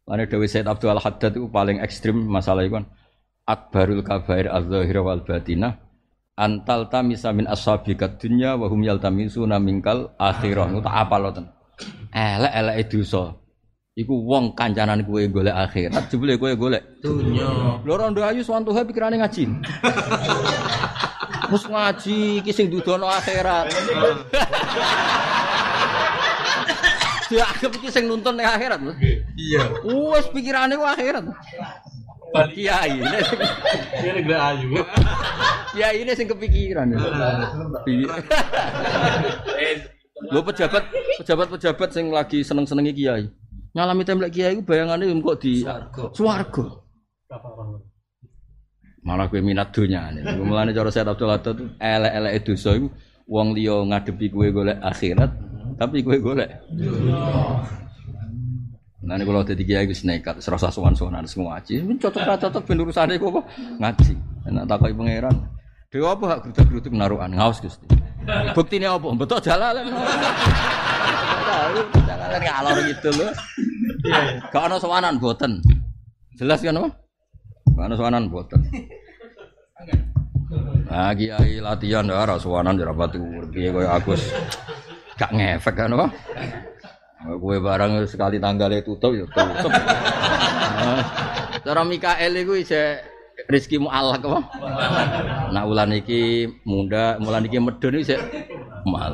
[0.05, 2.85] Mana Dewi Said Abdul Haddad itu paling ekstrim masalah itu kan.
[3.45, 5.81] Akbarul kabair az-zahir wal batinah
[6.41, 10.69] antal tamisa min ashabikat dunya wa hum yaltamisuna minkal akhirah.
[10.81, 11.31] Tak apa loh
[12.11, 13.41] Elek-elek dosa.
[13.91, 17.83] Iku wong kancanan kowe golek akhirat, jebule kowe golek Dunya.
[17.83, 19.51] Lho rondo ayu swantuhe pikirane ngaji.
[21.51, 23.67] Mus ngaji iki sing dudono akhirat.
[27.27, 28.79] Dia anggap iki sing nuntun akhirat.
[29.35, 29.83] Iya.
[29.83, 31.27] Wes pikirane ku akhirat.
[32.31, 33.39] Kiai ini sing
[34.01, 34.69] Ini gede ayu.
[35.71, 36.91] kiai ini sing kepikiran.
[37.87, 38.11] Iya.
[40.31, 40.83] Lho pejabat
[41.23, 43.25] pejabat-pejabat sing lagi seneng-senengi kiai.
[43.71, 45.63] Nyalami templek kiai ku bayangane kok di
[46.15, 46.65] swarga.
[49.01, 50.21] Malah kowe minat dunyane.
[50.37, 52.87] Mulane cara Said Abdul Haddad tuh elek-elek dosa iku
[53.25, 55.31] wong liya ngadepi kowe golek akhirat,
[55.79, 56.51] tapi kowe golek
[59.01, 61.81] Nah, ini kalau jadi kiai gus nekat, serasa sowan-sowanan semua ngaji.
[61.81, 63.33] Ini cocok ra cocok ben urusane kok?
[63.81, 64.13] Ngaji.
[64.45, 65.35] Enak takoki pangeran.
[65.89, 67.83] Dewa apa hak grudak-gruduk narukan ngaos Gusti.
[68.53, 69.09] Buktine apa?
[69.17, 69.89] Betul jalalan.
[72.07, 73.33] Jalalan ngalor gitu loh.
[74.53, 75.59] Gak ana sowanan boten.
[76.37, 76.89] Jelas kan apa?
[77.73, 78.61] Gak ana sowanan boten.
[80.87, 82.93] Nah, kiai latihan ya ora sowanan ya.
[83.49, 84.21] Piye koyo Agus.
[85.17, 86.07] Gak ngefek kan apa?
[87.21, 89.71] Kue barang sekali tanggalnya tutup ya tutup.
[90.81, 91.05] Nah,
[91.61, 92.97] Cara Mikael itu isih
[93.45, 94.39] rezeki mu'alak apa?
[95.53, 98.17] Nak ulan iki munda, mulan iki medun isih
[98.89, 99.13] mal.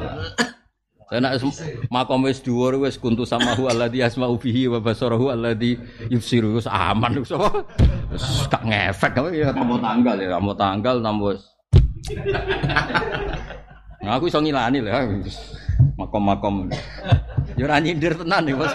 [1.11, 1.43] Saya nak
[1.91, 5.75] makom wis dhuwur wis kuntu samahu alladzi asma'u bihi wa basarahu alladzi
[6.07, 7.67] yubsiru wis aman wis apa?
[8.15, 11.43] Wis gak ngefek apa ya tambah tanggal ya, tambah tanggal tambah wis.
[14.07, 15.35] Nah, aku iso ngilani lah wis.
[15.97, 16.69] makom-makom.
[17.57, 18.69] Ya ora nyindir tenan nih, Bos.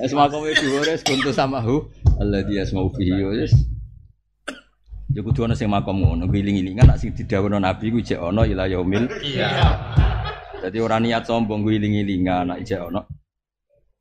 [0.00, 1.84] Es makom wis dhuwur wis kuntu samahu
[2.16, 3.52] alladzi asma'u bihi wis.
[5.12, 8.64] Ya kudu ana sing makom ngono, giling-gilingan nak sing didhawuhna Nabi ku jek ana ila
[8.64, 9.04] yaumil.
[9.20, 9.52] Iya.
[10.64, 13.04] Jadi ora niat sombong giling-gilingan nak jek ana.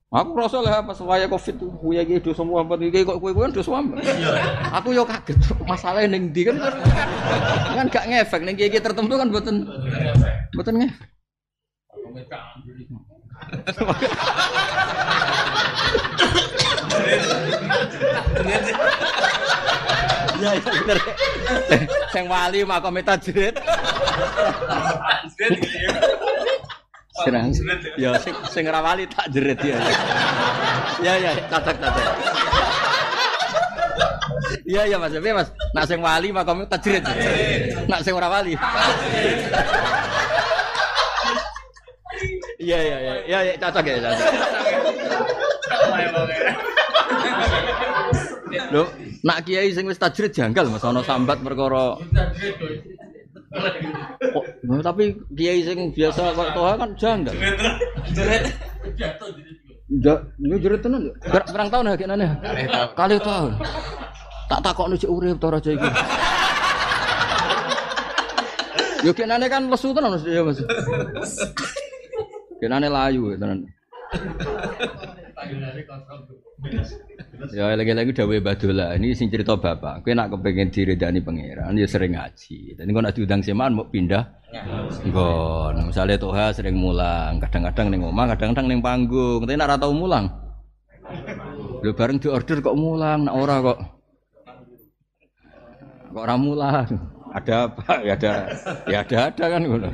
[0.10, 3.54] Aku rasa lah pas waya covid tuh, kuya gitu semua apa iki kok kue kan
[3.54, 3.78] dosa
[4.80, 6.58] Aku yo kaget masalahnya neng di kan
[7.76, 9.70] kan gak ngefek neng gigi tertentu kan buatan
[10.56, 11.19] buatan ngefek.
[20.40, 20.98] Ya bener.
[22.16, 23.56] Sing wali makome tajrid.
[27.20, 27.52] Serang.
[28.00, 29.78] Ya sing sing ora wali tak jerit ya.
[31.04, 32.08] Ya ya cacat cacat.
[34.70, 37.04] Iya iya Mas, tapi Mas, nak sing wali makome tajrid.
[37.90, 38.56] Nak sing ora wali.
[42.60, 43.14] Iya iya iya.
[43.24, 44.28] Iya iya cocok ya cocok.
[48.70, 48.84] Lho,
[49.24, 51.98] nak kiai sing wis tajrid janggal Mas ana sambat perkara
[54.20, 57.34] Kok, nah, tapi kiai sing biasa kok toha kan janggal.
[59.90, 61.10] Enggak, ini jerit tenan.
[61.18, 62.28] Ber berang tahun ya kene.
[62.94, 63.52] Kali tahun.
[64.52, 65.90] Tak takokno cek urip to raja iki.
[69.02, 70.62] Yo kenane kan lesu tenan Mas ya Mas.
[72.60, 73.60] Kenane layu ya, tenan.
[77.56, 80.04] Ya lagi-lagi dawe badola ini sing cerita bapak.
[80.04, 82.76] Kowe nak kepengin diridani pangeran ya sering ngaji.
[82.76, 84.40] Dan kok nak diundang semaan mau pindah
[85.06, 89.46] Nggon, misalnya Toha sering mulang, kadang-kadang ning omah, kadang-kadang ning panggung.
[89.46, 90.26] Tapi nek ora tau mulang.
[91.86, 93.80] Lho bareng diorder kok mulang, nek ora kok.
[96.10, 96.90] Kok ora mulang.
[97.30, 97.94] Ada apa?
[98.02, 98.34] Ya ada,
[98.90, 99.90] ya ada ada kan ngono.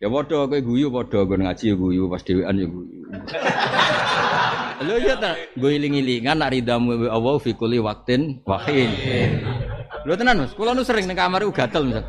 [0.00, 3.04] Ya padha kowe guyu padha nggon ngaji ya guyu, pas dhewean ya guyu.
[4.88, 8.88] Lho iya ta, gue iling-ilingan nak ridamu Allah fi kulli waqtin wahin.
[10.08, 12.08] Lho tenan Mas, kula nu sering ning kamar iku gatel misal.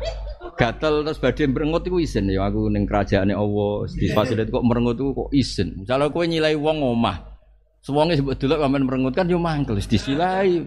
[0.56, 4.96] Gatel terus badhe merengut iku isin ya aku ning kerajaane Allah, di fasilit kok merengut
[4.96, 5.84] iku kok isin.
[5.84, 7.20] Misale kowe nyilai wong omah.
[7.84, 10.64] Suwonge sebut delok sampean merengut kan yo mangkel disilai.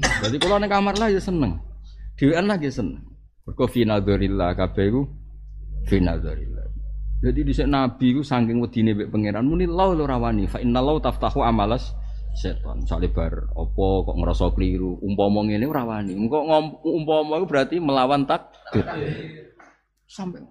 [0.00, 1.60] Jadi kula ning kamar lah ya seneng.
[2.16, 3.04] Dhewean lagi seneng.
[3.44, 5.25] Mergo fi nadzarillah kabeh iku
[5.86, 6.66] fi nadzarillah.
[7.16, 11.00] Jadi di Nabi ku saking wedine mbek pangeran muni lau lho rawani fa inna lau
[11.00, 11.96] taftahu amalas
[12.36, 12.84] setan.
[12.84, 16.12] Misale bar apa kok ngerasa keliru, umpama ngene ora wani.
[16.12, 16.44] Engko
[16.84, 18.84] umpama iku berarti melawan takdir.
[20.06, 20.44] Sampai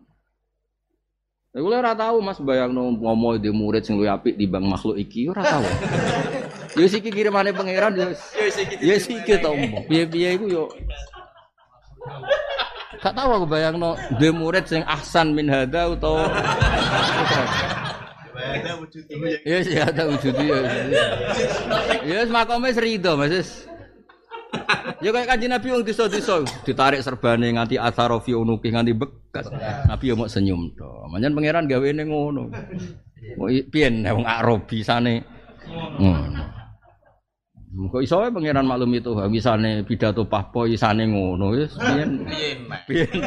[1.55, 5.29] Ya kula ora tahu Mas bayangno ngomong di murid sing luwih apik timbang makhluk iki
[5.31, 5.65] ora tahu.
[6.75, 8.11] Ya siki kirimane pangeran ya.
[8.83, 9.87] Ya siki to umpama.
[9.87, 10.63] Piye-piye iku yo
[13.01, 16.31] Gak tahu aku bayangno di murid sing ahsan min hada utawa
[19.45, 19.57] ya.
[19.63, 20.59] Sih ada wujud ya.
[22.05, 23.67] Ya wis makome serido Mas.
[25.03, 29.51] Ya kayak kanjeng Nabi wong desa-desa ditarik serbane nganti atharofi unuki nganti bekas.
[29.85, 30.87] Nabi ya mau senyum to.
[31.11, 32.47] Manjan pangeran gawene ngono.
[33.71, 35.27] Piye nek wong Arabi sane
[35.99, 36.54] ngono.
[37.75, 42.23] Kok iso wae pangeran maklum itu wisane pidato pahpo isane ngono wis piyen
[42.87, 43.19] piyen.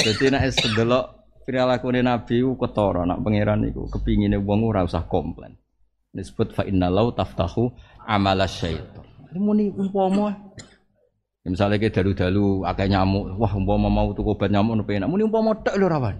[0.00, 1.04] Dadi nek wis delok
[1.44, 5.52] perilakuane Nabi ku ketara nak pangeran iku kepingine wong ora usah komplain.
[6.16, 7.68] Disebut fa inna lau taftahu
[8.08, 9.04] amala syaitan.
[9.28, 10.32] Ini muni umpama
[11.44, 15.12] ya, misalnya ke dalu-dalu akeh nyamuk, wah umpama mau tuku obat nyamuk nepe enak.
[15.12, 16.16] Muni umpama tek lho rawan.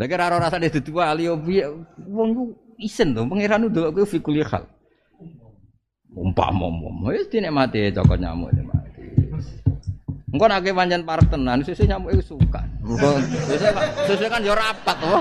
[0.00, 1.68] Lagi raro rasane dadi wali yo piye
[2.08, 4.64] wong isen to pangeran ku delok ku fi kulli hal.
[6.16, 9.04] Umpama umpama wis dinikmati cokot nyamuk nikmati.
[10.32, 12.60] Engko nek pancen parek tenan, sesuk nyamuk iku suka.
[13.48, 13.72] Sesuk
[14.04, 15.16] sesuk kan yo rapat to.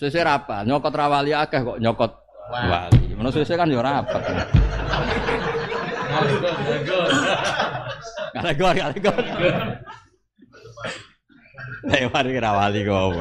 [0.00, 2.12] Sesuk rapat, nyokot rawali akeh kok nyokot
[2.52, 3.12] wali.
[3.12, 4.20] Menawa sesuk kan yo rapat.
[8.32, 8.76] Kale gor.
[11.84, 13.12] Nek mari rawali kok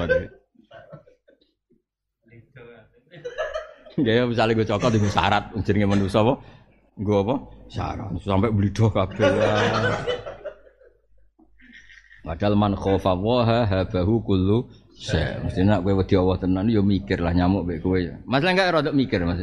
[4.02, 4.12] apa.
[4.12, 6.34] Ya misalnya gue cokot itu syarat jenenge manusa apa?
[6.98, 7.36] Gue apa?
[7.70, 8.10] Syarat.
[8.22, 9.26] Sampai beli doh kabeh.
[12.22, 15.42] Padahal man khofa waha habahu kullu syai.
[15.42, 17.98] Mesti nak kowe wedi Allah tenan yo mikir lah nyamuk mek kowe.
[18.30, 19.42] Masalah enggak rada mikir Mas.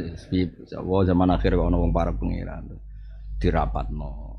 [0.71, 2.79] Allah zaman akhir kok ana wong para pangeran.
[3.43, 4.31] Dirapatno.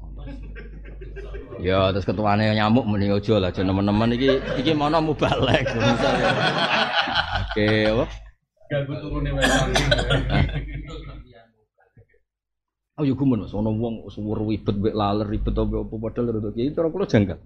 [1.60, 6.32] Ya terus ketuane nyamuk muni aja lah aja nemen-nemen iki iki mana mubalek misalnya.
[7.44, 7.68] Oke?
[8.70, 9.70] Ganggu turunnya memang.
[13.00, 16.52] Oh yo gumun Mas, ana wong suwur ribet mek laler ribet apa apa padahal rada
[16.52, 17.40] iki cara kula janggal.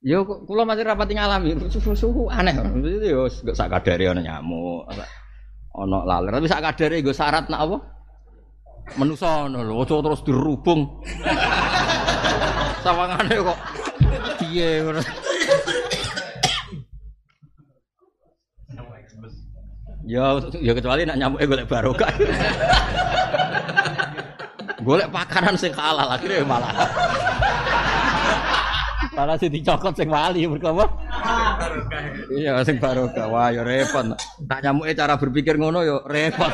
[0.00, 2.56] Yo kok kula masih rapati ngalami suhu-suhu aneh.
[3.04, 7.76] Yo gak sak kadare ana nyamuk, ana laler tapi sak kadare nggo syarat nak apa?
[8.96, 10.80] Menusa ngono lho, aja terus dirubung.
[12.88, 13.58] Sawangane kok
[14.40, 15.00] piye ngono.
[20.02, 22.10] Ya, ya kecuali nak nyamuk golek barokah.
[24.86, 26.74] golek pakaran sing halal akhirnya malah.
[29.14, 30.86] malah sing dicokot sing wali mergo apa?
[32.34, 33.30] Iya, sing barokah.
[33.30, 34.18] Wah, ya repot.
[34.42, 36.50] Tak nyamuke cara berpikir ngono ya repot.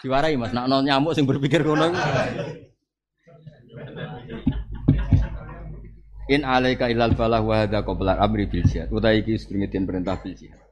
[0.00, 1.92] Diwarai Mas, nak nyamuk sing berpikir ngono.
[6.30, 8.88] In alaika ilal falah wa hadza qabla amri bil jihad.
[8.88, 9.36] Utai iki
[9.84, 10.69] perintah bil jihad.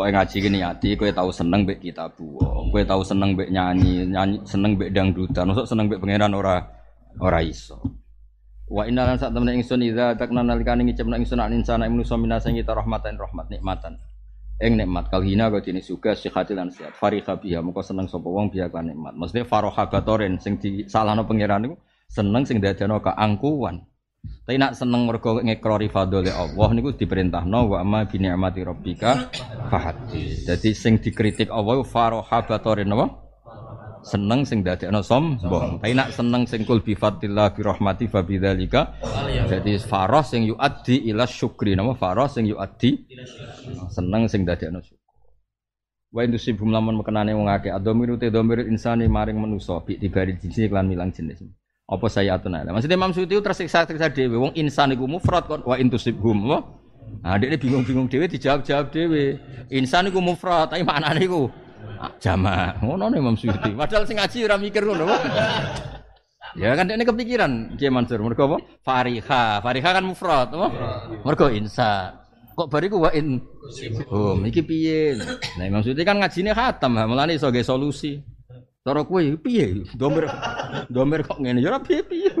[0.00, 4.08] Supaya ngaji gini ati, kowe tahu seneng mbek kita buang, kowe tahu seneng mbek nyanyi,
[4.08, 6.56] nyanyi seneng mbek dangdutan, masuk seneng mbek pangeran ora
[7.20, 7.76] ora iso.
[8.64, 12.48] Wa inna lan sak temene ingsun idza takna nalikane ngicipna ingsun an insana manusa minasa
[12.48, 14.00] kita rahmatan rahmat nikmatan.
[14.64, 16.96] Ing nikmat kal hina kok dene suga sihati lan sehat.
[16.96, 19.12] Fariha biha moko seneng sapa wong biha kan nikmat.
[19.20, 21.76] Maksudnya faroha batoren sing disalahno pangeran niku
[22.08, 23.84] seneng sing dadekno keangkuhan.
[24.20, 29.30] Tapi nak seneng mergo ngekrori fadhole Allah niku diperintahno wa amma bi ni'mati rabbika
[29.70, 30.42] fahaddi.
[30.42, 33.06] Jadi sing dikritik Allah faroha batoren apa?
[34.02, 35.78] Seneng sing dadekno sombong.
[35.78, 38.98] Tapi nak seneng sing kul bi fadlillah bi rahmati fa bidzalika.
[39.46, 43.06] Jadi faroh sing yuaddi ila syukri nama faroh sing yuaddi
[43.86, 44.98] seneng sing dadekno syukur.
[46.10, 50.66] Wa indusibhum lamun mekenane wong akeh adomiru te domir insani maring manusa bi tibari jinsi
[50.66, 51.38] iklan milang jenis.
[51.90, 52.62] Apa saya atuna?
[52.62, 56.46] Maksudnya Imam Suyuti tersiksa tersiksa dhewe wong insan iku mufrad kon wa indusibhum.
[56.46, 56.58] Apa?
[57.26, 59.42] Nah, dia bingung-bingung dhewe dijawab-jawab dhewe.
[59.74, 61.50] Insan iku mufrad, tapi maknane iku
[61.98, 62.78] ah, jamak.
[62.78, 63.74] Ngono Imam Suyuti.
[63.74, 65.10] Padahal sing ngaji ora mikir ngono.
[66.58, 68.22] Ya kan ini kepikiran Kiai Mansur.
[68.22, 68.58] Mergo apa?
[68.82, 69.62] Fariha.
[69.62, 70.68] Fariha kan mufrad, apa?
[71.26, 72.22] Mergo insa.
[72.54, 73.38] Kok bariku wa in
[74.10, 75.14] Oh, iki piye?
[75.58, 78.18] Nah, Imam Suyuti kan ngajine khatam, ha, mulane iso solusi.
[78.80, 79.84] Cara kowe piye?
[79.92, 80.24] Domir
[80.88, 82.32] domir kok ngene ya piye-piye.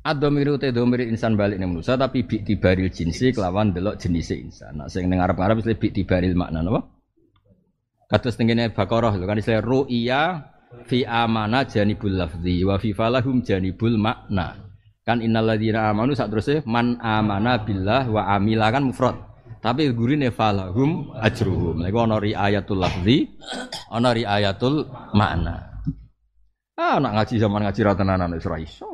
[0.00, 0.72] Adomiru te
[1.04, 4.80] insan balik ning manusa tapi bi tibaril jinsi kelawan delok jenise insan.
[4.80, 6.88] Nah sing ning arep-arep bi tibaril makna napa?
[8.08, 10.22] Kados tengene Baqarah lho kan istilah ru'ya
[10.88, 14.72] fi amana janibul lafzi wa fi falahum janibul makna.
[15.04, 19.29] Kan innal ladzina amanu sak terusé man amana billah wa amila kan mufrad.
[19.60, 21.84] Tapi gurine falahum ajruhum.
[21.84, 23.28] Iku ana riayatul lafzi,
[23.92, 25.68] ana riayatul makna.
[26.80, 28.88] Ah, nak ngaji zaman ngaji ra tenanan wis ora iso.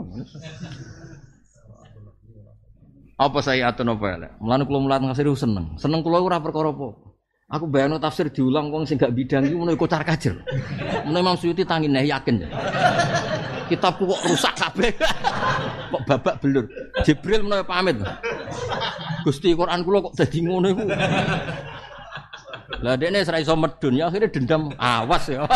[3.17, 4.33] Apa saya atun apa elek?
[4.43, 5.79] Mulane mulat ngasih seneng.
[5.79, 6.93] Seneng kula ora perkara apa.
[7.47, 10.35] Aku bayangno tafsir diulang wong sing gak bidang iku menawa kocar kacir.
[11.07, 12.49] Menawa Imam Suyuti tangi nah yakin ya.
[13.67, 14.91] Kitabku kok rusak kabeh.
[15.91, 16.65] kok babak belur.
[17.03, 17.99] Jibril menawa pamit.
[19.27, 20.85] Gusti Quran kula kok dadi ngono iku.
[22.83, 25.47] Lah dekne ora iso medun ya akhirnya dendam awas ya.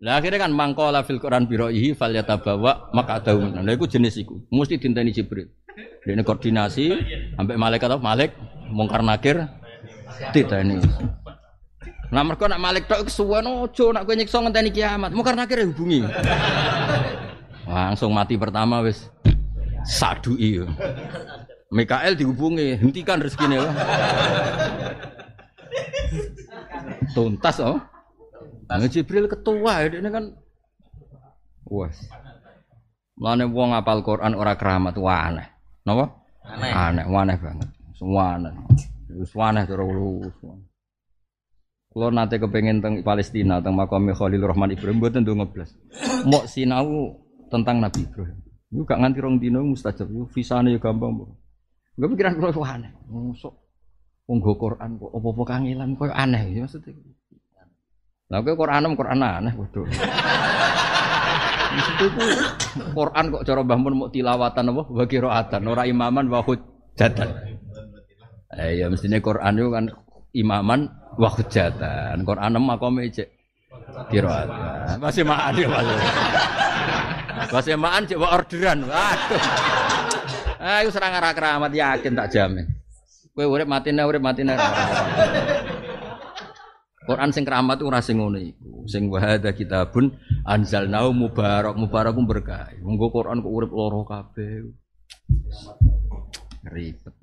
[0.00, 4.40] Lah akhirnya kan mangkola fil Quran biroihi fal yatabawa maka ada Lah iku jenis iku.
[4.48, 5.48] Mesti dinteni Jibril.
[6.00, 6.96] Dene koordinasi
[7.36, 8.00] sampai malaikat apa?
[8.00, 8.32] Malik
[8.72, 9.44] mungkar nakir
[10.32, 10.80] diteni.
[12.10, 15.14] Nah mereka nak malik tok kesuwen ojo nak kowe nyiksa ngenteni kiamat.
[15.14, 16.02] Mungkar nakir ya hubungi.
[17.70, 19.06] Langsung mati pertama wis
[19.86, 20.66] sadui.
[21.70, 23.62] Mikael dihubungi, hentikan rezekinya.
[23.62, 23.74] Wah.
[27.14, 27.78] Tuntas oh.
[28.66, 30.34] Nah, Jibril ketua ini kan
[31.70, 32.10] wes.
[33.14, 35.46] Mulane wong apal Quran ora keramat wah aneh.
[35.86, 36.10] Napa?
[36.42, 36.70] Aneh.
[36.74, 37.68] Aneh, aneh banget.
[37.94, 38.50] Semua aneh.
[39.14, 39.86] Wis aneh cara
[41.90, 45.74] Kulo nate kepengen teng Palestina teng makam Khalil Rahman Ibrahim mboten ndonga blas.
[46.22, 47.18] Mok sinau
[47.50, 48.38] tentang Nabi Ibrahim.
[48.70, 50.06] Iku gak nganti rong dino mustajab.
[50.06, 51.18] Iku visane ya gampang.
[51.18, 51.34] Bro.
[51.98, 52.94] Gue pikiran kulo wah aneh.
[53.10, 53.50] Mosok
[54.30, 56.94] wong go Quran kok apa-apa kangelan koyo aneh ya maksudnya.
[58.30, 59.52] Lah kowe Quranem Quran aneh.
[61.74, 62.22] Maksudku ku
[62.94, 67.34] Quran kok cara Mbah mau tilawatan apa wa qiraatan ora imaman wa hujjatan.
[68.54, 69.90] Eh ya mestine Quran itu kan
[70.38, 70.86] imaman
[71.16, 72.22] wa hujjatan.
[72.22, 73.28] Quran makome cek
[74.10, 74.98] qiraatan.
[75.02, 75.86] Masih maan ya Mas.
[77.50, 78.84] Masih maan cek orderan.
[78.86, 79.42] Waduh.
[80.84, 82.68] Iku serang arah keramat yakin tak jamin.
[83.32, 84.58] Kowe urip matine urip matine.
[87.08, 88.84] Quran sing keramat ora sing ngono iku.
[88.84, 90.12] Sing wa hadza kitabun
[90.44, 92.68] anzalnahu mubarak mubarakun berkah.
[92.84, 94.68] Monggo Quran kok urip loro kabeh.
[96.68, 97.19] Ribet.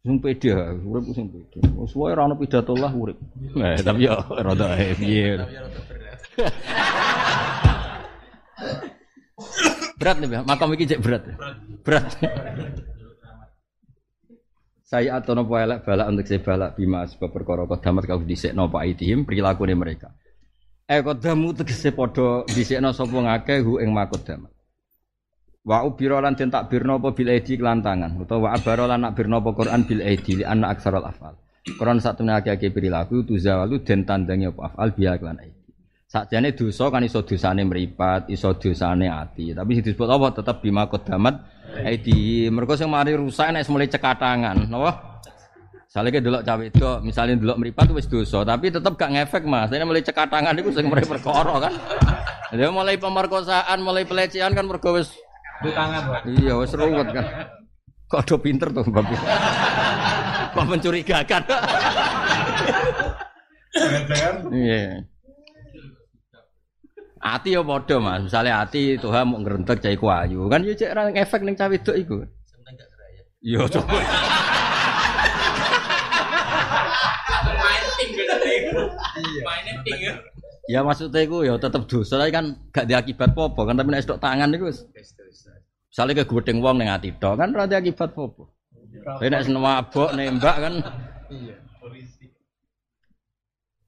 [0.00, 1.60] Sing pede, urip sing pede.
[1.76, 3.20] Wis wae ora ono pidato lah urip.
[3.60, 5.36] Eh, tapi ya rada piye.
[10.00, 10.44] Berat nih, Bang.
[10.48, 11.22] makam iki cek berat.
[11.84, 12.08] Berat.
[14.88, 18.80] Saya atau nopo elek balak untuk saya balak bima sebab perkara kodamat kau dhisik nopo
[18.80, 20.16] aidihim perilaku mereka.
[20.88, 24.50] Eh kodamu tegese podo dhisik no sopo ngake hu ing makodamat.
[25.60, 29.50] Wa ubiro lan den takbirno apa bil aidi kelantangan utawa wa abaro lan nakbirno apa
[29.52, 31.36] Quran bil aidi li anna aksarul afal.
[31.76, 35.60] Quran sak temene akeh perilaku tuzawalu den tandangi apa afal biya kelan aidi.
[36.10, 40.88] Sakjane dosa kan iso dosane meripat, iso dosane ati, tapi sing disebut apa tetep bima
[40.88, 41.38] kodamat
[41.86, 42.48] aidi.
[42.50, 44.90] Mergo sing mari rusak nek mulai cekatangan, napa?
[45.90, 49.70] Ke delok cawe itu, misalnya delok meripat wis dosa, tapi tetep gak ngefek Mas.
[49.70, 51.74] Ini mulai cekatangan iku sing mulai perkara kan.
[52.54, 55.14] Dia mulai pemerkosaan, mulai pelecehan kan mergo wis
[55.60, 56.20] Di tangan, Pak.
[56.24, 57.26] Iya, wis ruwet kan.
[58.10, 59.20] Kok do pinter tuh Bapak.
[60.56, 61.42] Kok mencurigakan.
[64.50, 65.06] Iya.
[67.20, 68.26] Ati ya padha Mas.
[68.26, 70.48] Misalnya ati Tuhan mau ngrentek cah iku ayu.
[70.48, 72.24] Kan yo cek ra ngefek ning cah wedok iku.
[73.44, 74.00] Yo coba.
[77.60, 78.34] Main ting gitu
[79.44, 80.00] Mainnya ting
[80.70, 80.78] ya.
[80.78, 84.22] Ya maksudnya iku ya tetep dosa tapi kan gak diakibat apa kan tapi nek stok
[84.22, 84.86] tangan wis
[85.90, 88.44] Misalnya ke gudeng wong ning ati tok kan ora diakibat apa.
[89.18, 90.74] Tapi nek seneng mabok nembak kan
[91.30, 92.26] Iya, polisi.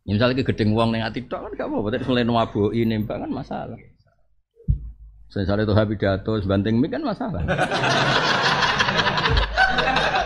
[0.03, 3.31] Ya misalnya ke gedeng wong ning ati kan gak apa-apa, tapi mulai nawaboki nembak kan
[3.31, 3.79] masalah.
[5.31, 7.43] Misalnya tuh pidato sebanting mik kan masalah.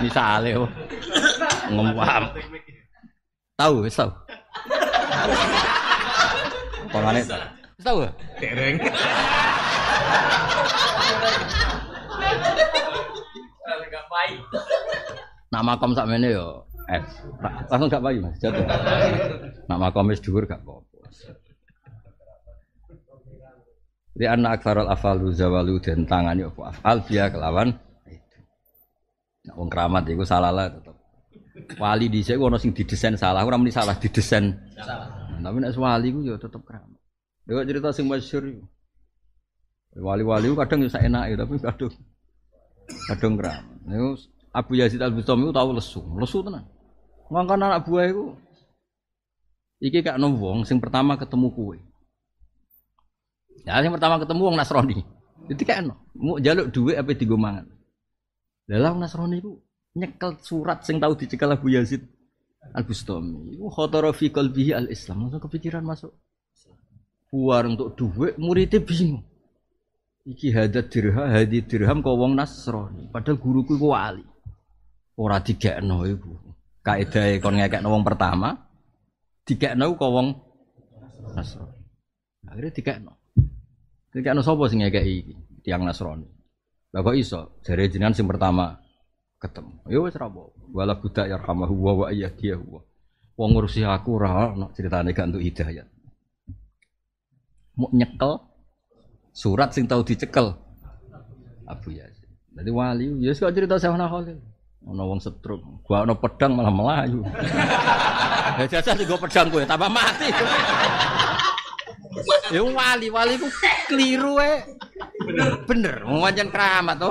[0.04, 0.66] misalnya,
[1.70, 1.94] ngomong
[3.56, 4.12] Tahu, tahu.
[6.96, 7.20] Pangane
[7.76, 7.98] wis tahu.
[8.08, 8.10] ya?
[8.40, 8.76] Dereng.
[15.52, 17.02] Nak makom sakmene yo eh
[17.68, 18.64] langsung gak payu Mas, jatuh.
[19.68, 20.98] Nak makom wis dhuwur gak apa-apa.
[24.16, 27.76] Di anak akfarul afalu zawalu dan tangani apa afal dia kelawan
[28.08, 28.40] itu.
[29.44, 30.96] Nak wong keramat iku salah lah tetep.
[31.76, 34.56] Wali dhisik ono sing didesain salah, ora muni salah didesain.
[35.42, 37.00] Tapi nek wali ku ya tetep keramat.
[37.46, 38.64] Dewa cerita sing masyhur iku.
[39.96, 41.92] Wali-wali ku kadang ya saenake tapi kadang
[43.08, 43.78] kadang keramat.
[43.86, 44.10] Niku
[44.56, 46.64] Abu Yazid Al Bustami itu tahu lesu, lesu tenan.
[47.28, 48.32] Ngangkan anak buah itu,
[49.84, 51.78] iki kak wong sing pertama ketemu kue.
[53.68, 55.04] Ya, yang pertama ketemu wong Nasrani.
[55.50, 57.68] Itu kayak no, mau jaluk duit apa digo mangan.
[58.72, 59.60] Lah wong Nasrani itu
[59.92, 62.04] nyekel surat sing tahu dicekel Abu Yazid
[62.74, 63.54] Al Bustami.
[63.54, 64.32] Iku khotara fi
[64.72, 66.12] al Islam, langsung kepikiran masuk.
[67.30, 69.22] Buar untuk duit, muridnya bingung.
[70.26, 73.06] Iki hadat dirham, hadi dirham kau wong Nasrani.
[73.14, 74.26] Padahal guruku iku wali.
[75.14, 76.34] Ora digekno iku.
[76.82, 78.54] Kaedahe kon ngekekno wong pertama,
[79.46, 80.28] digekno kok wong
[81.34, 81.78] Nasrani.
[82.50, 83.12] Akhirnya digekno.
[84.10, 85.34] Digekno sapa sing ngekeki iki?
[85.62, 86.26] Tiang Nasrani.
[86.90, 87.60] Lah kok iso?
[87.62, 88.74] Jare jenengan sing pertama
[89.38, 89.74] ketemu.
[89.86, 90.26] Ya wis ra.
[90.76, 92.84] Wala budak yarhamahu wa wa ayyadiyahu.
[93.40, 95.88] Wong ngurusi aku ora ono critane gak entuk hidayat.
[97.80, 98.44] Mau nyekel
[99.32, 100.52] surat sing tau dicekel
[101.64, 102.28] Abu Yazid.
[102.52, 104.36] Jadi wali, ya kok cerita sama Khalil.
[104.84, 107.24] Ono wong setruk, gua ono pedang malah melayu.
[108.56, 110.28] Ya jajah sing gua pedang kowe tambah mati.
[112.46, 113.50] Ya wali, wali ku
[113.90, 114.62] keliru e.
[115.26, 117.10] Bener, bener, pancen keramat to.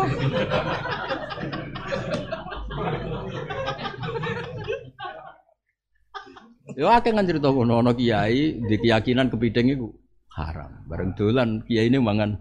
[6.76, 9.95] Ya akeh kan cerita kono ono kiai di keyakinan kepiting iku
[10.36, 10.84] haram.
[10.91, 12.36] Bareng dolan kiai ini mangan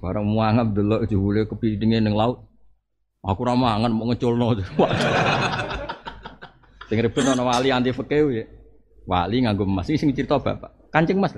[0.00, 2.40] Barang muangap delok jebule kepitinge ning laut.
[3.24, 4.54] Aku ora mangan mau ngeculno.
[6.88, 8.44] Sing ribet ana wali anti fikih ya.
[9.06, 10.70] Wali nganggo emas sing cerita bapak.
[10.94, 11.34] Kancing Mas.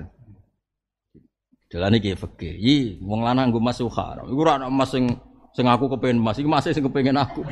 [1.69, 2.53] Jalan iki fikih.
[2.53, 4.29] Yi, wong lanang nganggo emas haram.
[4.29, 5.09] Iku ora ana emas sing
[5.57, 7.41] sing aku kepengin emas, iki emas sing kepengin aku.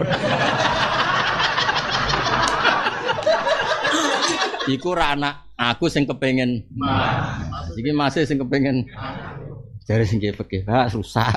[4.67, 7.71] Iku ora anak aku sing kepengin emas.
[7.73, 8.83] Iki masih sing kepengin
[9.87, 11.31] Jare sing fikih, ha susah.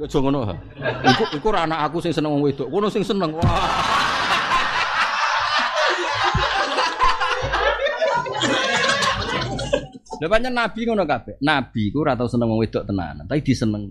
[0.00, 0.56] Kok aja ngono ha.
[1.12, 3.36] Iku iku anak aku sing seneng wong wedok, kono sing seneng.
[3.36, 3.44] Wah.
[10.24, 11.36] Lha pancen nabi ngono kabeh.
[11.44, 13.84] Nabi iku ora tau seneng wong wedok tenanan, tapi diseneng.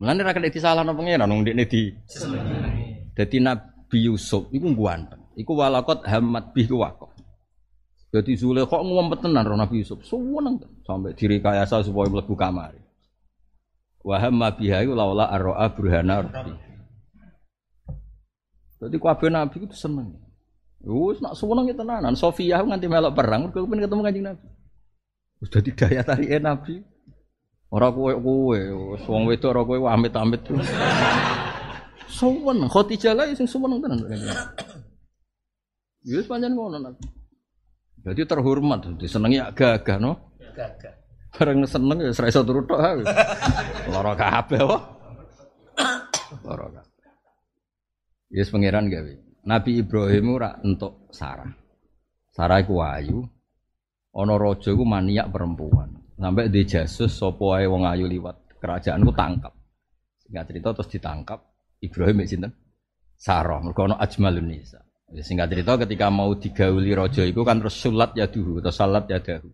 [0.00, 1.92] Mulane ora kena disalahno pangeran wong ndekne di
[3.12, 5.23] Dadi Nabi Yusuf iku ganteng.
[5.34, 7.14] Iku walakot hamad bi waqaf.
[8.14, 9.98] Jadi Zulekha ngumpet tenan roh Nabi Yusuf.
[10.06, 12.78] Suweneng sampai direkayasa supaya mlebu kamar.
[14.06, 16.54] Wa hamma biha iku laula arroa burhana rabbi.
[18.78, 20.14] Jadi kabeh Nabi itu seneng.
[20.86, 22.14] Wis nak suweneng ya tenanan.
[22.14, 24.46] Sofia nganti melok perang mergo pengen ketemu Kanjeng Nabi.
[25.42, 26.74] Wis dadi daya tarike Nabi.
[27.74, 28.60] Ora kowe kowe,
[29.10, 30.46] wong wedok ora kowe amit-amit.
[32.22, 34.06] Suweneng Khadijah lah sing suweneng tenan.
[36.04, 37.00] Ya pancen ngono Nabi.
[38.04, 40.36] Jadi terhormat, disenengi agak-agak no.
[40.52, 40.94] Gagah.
[41.34, 42.78] Bareng seneng ya ora iso turu tok.
[42.78, 42.94] ha.
[43.90, 44.78] Lara kabeh wae.
[46.46, 47.10] Lara kabeh.
[48.30, 49.12] Yes pangeran gawe.
[49.48, 51.50] Nabi Ibrahim ora entuk Sarah.
[52.30, 53.26] Sarah iku ayu.
[54.14, 55.90] Ana raja iku maniak perempuan.
[56.14, 59.50] Sampai di jasus sapa wae wong ayu liwat kerajaan ku tangkap.
[60.22, 61.38] Singkat cerita terus ditangkap
[61.82, 62.52] Ibrahim mek sinten?
[63.18, 63.58] Sarah.
[63.58, 64.83] Mergo ana ajmalun nisa.
[65.12, 69.04] Ya, Singkat cerita ketika mau digauli raja iku kan terus sulat ya duhu atau salat
[69.10, 69.52] ya dahu.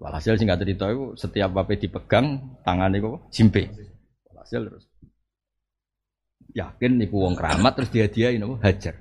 [0.00, 3.68] Walhasil singkat cerita itu setiap apa dipegang tangan itu jimpe.
[4.28, 4.84] Walhasil terus
[6.50, 8.96] yakin niku wong keramat terus dia dia ini hajar.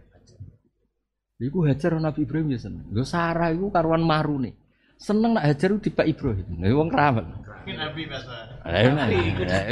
[1.40, 2.92] Iku hajar Nabi Ibrahim ya seneng.
[2.92, 4.52] Lho Sarah iku karuan maru nih.
[5.00, 6.48] Seneng nak hajar di Pak Ibrahim.
[6.60, 7.26] Lha wong keramat.
[7.70, 8.36] Nabi bahasa.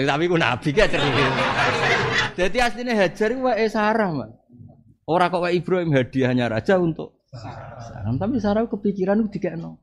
[0.07, 1.23] Tapi ku nabi kan cerita.
[2.39, 4.29] Jadi aslinya hajar itu wae Sarah, Mak.
[5.07, 8.11] Orang kok Ibrahim hadiahnya raja untuk Sarah.
[8.19, 9.79] Tapi Sarah kepikiran itu dikekno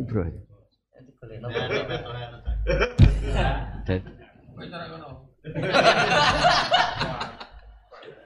[0.00, 0.40] Ibrahim.
[3.84, 4.08] Dan-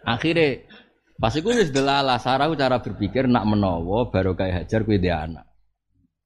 [0.06, 0.62] Akhirnya
[1.18, 5.50] pas iku wis delala Sarah cara berpikir nak menawa baru kayak hajar kuwi dia anak.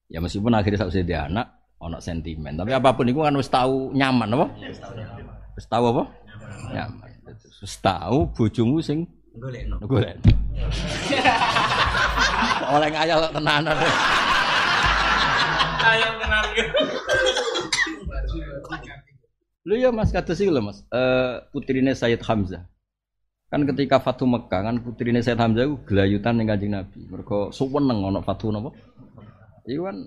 [0.05, 1.49] Ya meskipun akhirnya sausé dia anak
[1.81, 4.45] ono sentimen, tapi apa pun itu kan wis tahu nyaman apa?
[5.57, 6.03] Wis tahu apa?
[6.71, 7.09] Nyaman.
[7.59, 9.81] Wis tahu bojomu sing Golekno.
[9.89, 10.21] golek.
[12.73, 13.77] Oleh ngayal tenanan.
[15.83, 16.45] Ayo kenal
[19.63, 20.85] Lu ya Mas kados iku lho Mas.
[20.93, 22.69] Eh putrine Sayyid Hamzah.
[23.49, 27.01] Kan ketika Fatu Mekah kan putrine Sayyid Hamzah iku gelayutan ning Kanjeng Nabi.
[27.09, 28.69] Mergo suweneng ana Fatu napa?
[29.65, 29.97] Iku kan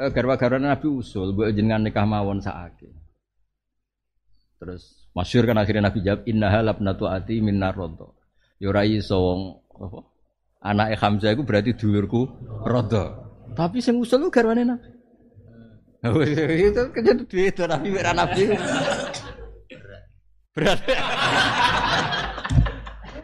[0.00, 2.88] eh, garwa-garwane Nabi usul, mbok jenengan nikah mawon sakake.
[4.56, 8.23] Terus masyhur kan akhirnya Nabi jawab innaha labnatu ati minnar rodo.
[8.62, 9.40] Ya ora iso wong
[9.82, 9.98] apa?
[10.64, 12.24] Anake Hamzah iku berarti dulurku
[12.64, 13.04] rodo.
[13.52, 14.90] Tapi sing usul ku garwane Nabi.
[16.04, 18.52] Oh, itu kerja duit itu nabi merah nabi.
[20.52, 20.76] Berat.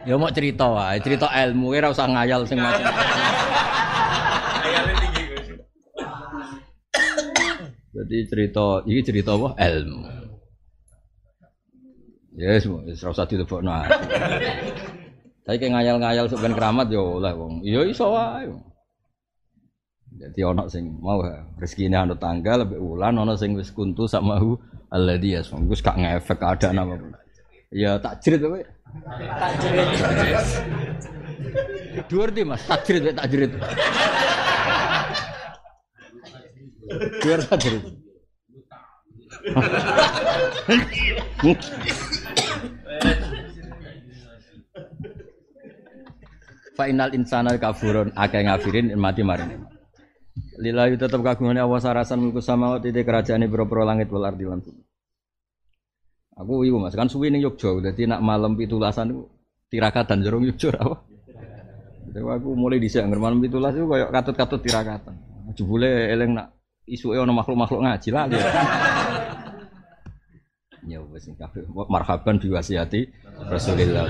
[0.09, 2.89] ya mau cerita wae, cerita ilmu ora usah ngayal sing macam.
[8.01, 9.53] Jadi cerita ini cerita apa?
[9.61, 10.01] Ilmu.
[12.41, 13.77] Ya yes, ora usah dilebokno.
[15.51, 17.59] Tapi kayak ngayal-ngayal sok ben keramat yo oleh wong.
[17.59, 18.47] Ya iso wae.
[20.15, 21.19] Jadi ono sing mau
[21.59, 24.55] rezekine anu tanggal lebih ulan ono sing wis kuntu sak mahu
[24.95, 27.11] alladhi yasmung wis gak ngefek apa pun.
[27.67, 28.63] Ya tak jerit kowe.
[28.63, 29.91] Tak jerit.
[32.07, 33.51] Dhuwur di Mas, tak jerit wae, tak jerit.
[37.19, 37.59] Dhuwur tak
[46.81, 49.53] Fa innal insana kafurun akeh ngafirin mati maring.
[50.57, 54.65] Lillahi tetep kagungane Allah sarasan mulku samawati te kerajaane pira-pira langit wal ardi lan.
[56.41, 59.29] Aku iku Mas, kan suwi ning Yogya, dadi nak malam pitulasan iku
[59.69, 61.05] tirakatan jerung Yogya apa?
[62.09, 65.13] Jadi aku mulai dhisik anggar malam pitulas iku koyo katut-katut tirakatan.
[65.53, 66.49] Jebule eling nak
[66.89, 68.41] isuke ana makhluk-makhluk ngaji lali.
[70.89, 71.61] Ya wis sing kabeh
[71.93, 73.05] marhaban biwasiati
[73.53, 74.09] Rasulillah.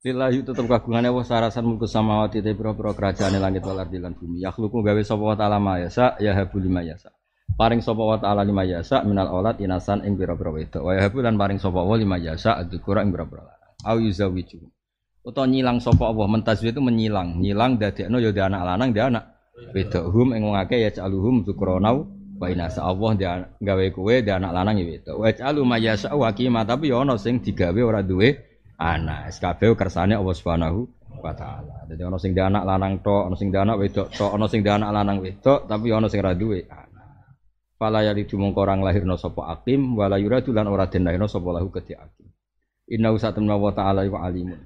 [0.00, 4.40] Lillahi tetep kagungane Allah sarasan mulku samawati te pira-pira kerajaane langit wal ardi lan bumi.
[4.40, 7.12] Yakhluqu gawe sapa wa ta'ala ma yasa ya habu lima yasa.
[7.52, 10.88] Paring sapa wa ta'ala lima yasa minal aulad inasan ing pira-pira wedok.
[10.88, 13.72] Wa yahabu lan paring sapa wa lima yasa adzukura ing pira-pira lanang.
[13.84, 14.64] Au yuzawiju.
[15.20, 17.36] Utawa nyilang sapa Allah mentazwid itu menyilang.
[17.36, 20.08] Nyilang dadekno ya di anak lanang di anak wedok.
[20.16, 22.08] Hum ing wong akeh ya caluhum dzukronau
[22.40, 23.24] wa inasa Allah di
[23.68, 25.16] gawe kowe di anak lanang ya wedok.
[25.20, 28.48] Wa calu ma wa qima tapi ya ana sing digawe ora duwe
[28.80, 29.28] anak.
[29.28, 30.88] SKB kersane Allah Subhanahu
[31.20, 31.84] wa taala.
[31.84, 35.20] Dadi ana sing anak lanang tok, ana sing anak wedok tok, ana sing anak lanang
[35.20, 37.36] wedok, tapi ana sing ora duwe anak.
[37.76, 41.48] Fala ya lidu mongko orang lahirna sapa akim wala yuradu lan ora den lahirna sapa
[41.52, 42.28] lahu kedhi akim.
[42.90, 44.58] Inna usatamna wa ta'ala wa alimun.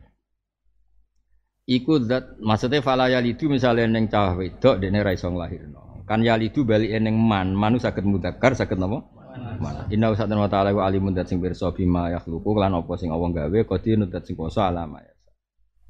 [1.64, 6.04] Iku zat maksudnya fala ya lidu misalnya neng cah wedok dene ra iso nglahirno.
[6.04, 9.13] Kan ya lidu bali neng man, manu saged mudakar saged napa?
[9.60, 9.86] Mana?
[9.90, 13.28] Inna usatan wa ta'ala wa alimun dat sing pirsa bima yakhluqu lan apa sing Allah
[13.30, 15.14] gawe kodine dat sing kuasa alama ya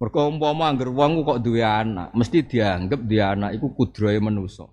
[0.04, 4.68] mergo umpama angger wong kok duwe anak mesti dianggap duwe anak iku kudrohe manusa.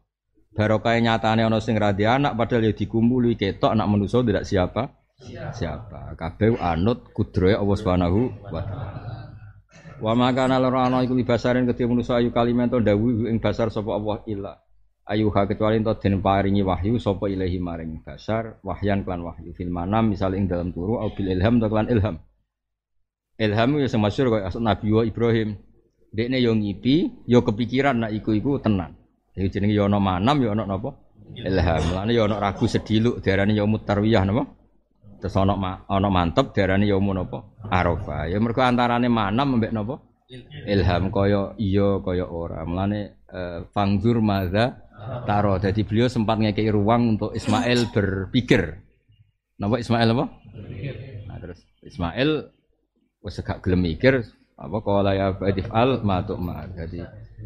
[0.52, 4.92] Barokah nyatane ana sing ra anak padahal ya dikumpuli ketok anak manusa tidak siapa?
[5.56, 6.18] Siapa.
[6.20, 8.20] Kabeh anut kudrohe Allah Subhanahu
[8.52, 8.92] wa taala.
[10.02, 14.26] Wa makana lara ana iku libasarin kedhe manusa ayu kalimat dawu ing basar sapa Allah
[14.28, 14.58] illa
[15.06, 19.52] ayuha kecuali ento den paringi wahyu sapa ilahi maring basar wahyan klan wahyu.
[19.58, 22.16] Fil manam misal ing dalam turu au bil ilham atau klan ilham.
[23.42, 25.50] Ilham ya sing masyhur kaya Nabi wa Ibrahim.
[26.12, 28.94] Dekne yo ngipi yo kepikiran nak iku iku tenan.
[29.32, 30.92] Iki jenenge yo ana manam yo ana napa?
[31.34, 31.84] Ilham.
[31.96, 34.44] Lane yo ana ragu sediluk diarani yo mutarwiyah napa?
[35.24, 37.64] Terus ana ma, ana mantep diarani yo napa?
[37.72, 38.28] Arafah.
[38.28, 40.04] Ya mergo antarane manam mbek napa?
[40.68, 41.10] Ilham.
[41.10, 42.62] Kaya iya kaya ora.
[42.68, 44.84] Mulane uh, fangzur madza
[45.26, 45.58] Taro.
[45.58, 48.78] Jadi beliau sempat ngekei ruang untuk Ismail berpikir.
[49.62, 50.26] Napa Ismail apa?
[51.30, 52.30] Nah, terus Ismail
[53.22, 54.26] wis gak gelem mikir
[54.58, 56.66] apa kala ya badif al matuk ma.
[56.66, 57.02] Jadi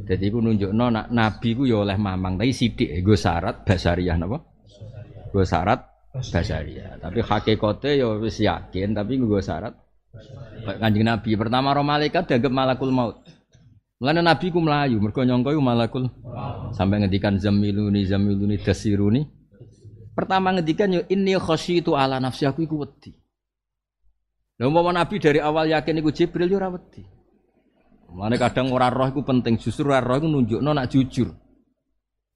[0.07, 4.39] jadi iku nunjukno nak nabi ku ya oleh mamang tapi sithik nggo syarat basariah napa?
[5.31, 5.79] Nggo syarat
[6.11, 6.99] basariah.
[6.99, 9.75] Tapi hakikate ya wis yakin tapi nggo syarat
[10.65, 13.21] Kanjeng Nabi pertama roh malaikat dianggap malakul maut.
[13.95, 16.11] Mulane Nabi ku melayu, mergo nyangka malakul.
[16.75, 19.23] Sampai ngendikan zamiluni zamiluni dasiruni.
[20.11, 23.15] Pertama ngendikan yo inni khasyitu ala nafsi aku iku wedi.
[24.59, 27.03] Lah umpama Nabi dari awal yakin iku Jibril yo ora wedi.
[28.15, 31.31] Kadang ora roh iku penting, justru ora roh iku nunjukno nak jujur.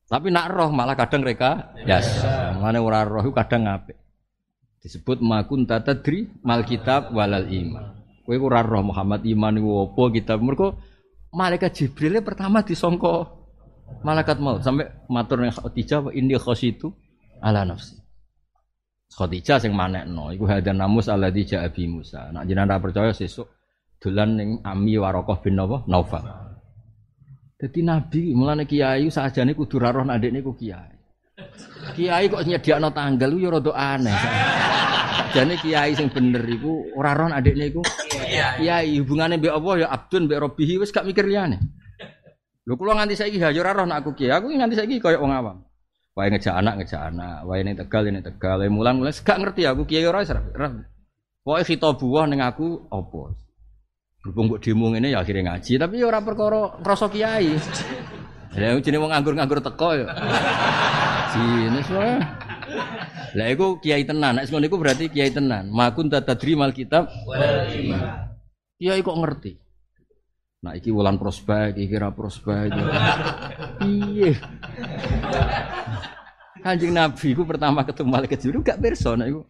[0.10, 2.24] Tapi nak roh malah kadang mereka yes.
[2.56, 4.00] Mulane ora roh iku kadang apik.
[4.80, 8.00] Disebut makun tadri mal kitab walal iman.
[8.24, 10.80] Kowe ora roh Muhammad iman apa kitab mergo
[11.34, 13.40] malaikat Jibril pertama disongko
[14.02, 16.94] malaikat maut sampai matur yang Khadijah wa inni khasitu
[17.42, 17.98] ala nafsi.
[19.10, 22.30] Khadijah sing manekno iku hadan namus alladzi ja'a bi Musa.
[22.30, 23.50] Nak jenengan percaya sesuk
[23.98, 26.24] dolan ning Ami Warokoh bin Nawa Naufal.
[27.60, 30.96] Dadi nabi mulane kiai sajane kudu ra roh nek niku kiai.
[31.98, 34.18] Kiai kok nyediakno tanggal yo rada aneh.
[35.30, 37.82] Jane kiai sing bener iku ora roh adikne iku
[38.58, 41.62] kiai hubungane mbek Allah ya abdun mbek robbihi wis gak mikir liyane.
[42.66, 45.34] Lho kula nganti saiki ya ora roh nek aku kiai, aku nganti saiki koyo wong
[45.34, 45.58] awam.
[46.18, 49.70] Wae ngejak anak ngejak anak, wae ning Tegal ning Tegal, wae mulan mulan gak ngerti
[49.70, 50.70] aku kiai ora ora.
[51.46, 53.38] Pokoke khitabuh ning aku apa?
[54.20, 57.56] Berhubung kok demo ngene ya akhirnya ngaji, tapi ya ora perkara krasa kiai.
[58.58, 60.10] Ya jenenge wong nganggur-nganggur teko ya.
[61.32, 62.49] Sini soalnya.
[63.38, 65.70] Lah iku kiai tenan, nek ngono iku berarti kiai tenan.
[65.70, 67.10] Makun tadri mal kitab.
[68.80, 69.54] Kiai kok ngerti.
[70.60, 72.72] Nah iki wulan prospek, iki ra prospek.
[73.80, 74.36] Iya.
[76.60, 79.42] Kanjeng Nabi ku pertama ketemu malaikat Jibril gak pirsa nek iku.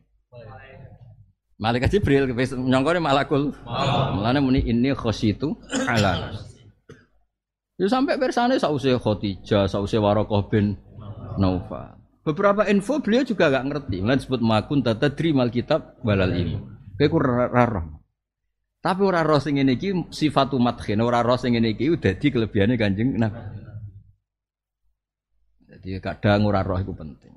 [1.60, 3.52] Malaikat Jibril nyongkone malakul.
[4.16, 5.58] Mulane muni ini khositu
[5.90, 6.32] ala
[7.80, 10.76] Ya sampai persane sause Khadijah, sause Warokoh bin
[11.40, 11.99] Naufal.
[12.30, 14.06] Beberapa info beliau juga gak ngerti.
[14.06, 16.62] Mulai disebut makun tadri mal kitab walal ilmu.
[16.94, 17.86] Kayak ku rarah.
[18.80, 22.78] Tapi ora roh sing ngene iki sifatu madkhin, ora roh sing ngene iki dadi kelebihane
[22.78, 23.42] Kanjeng Nabi.
[25.68, 27.34] Jadi kadang ora roh iku penting.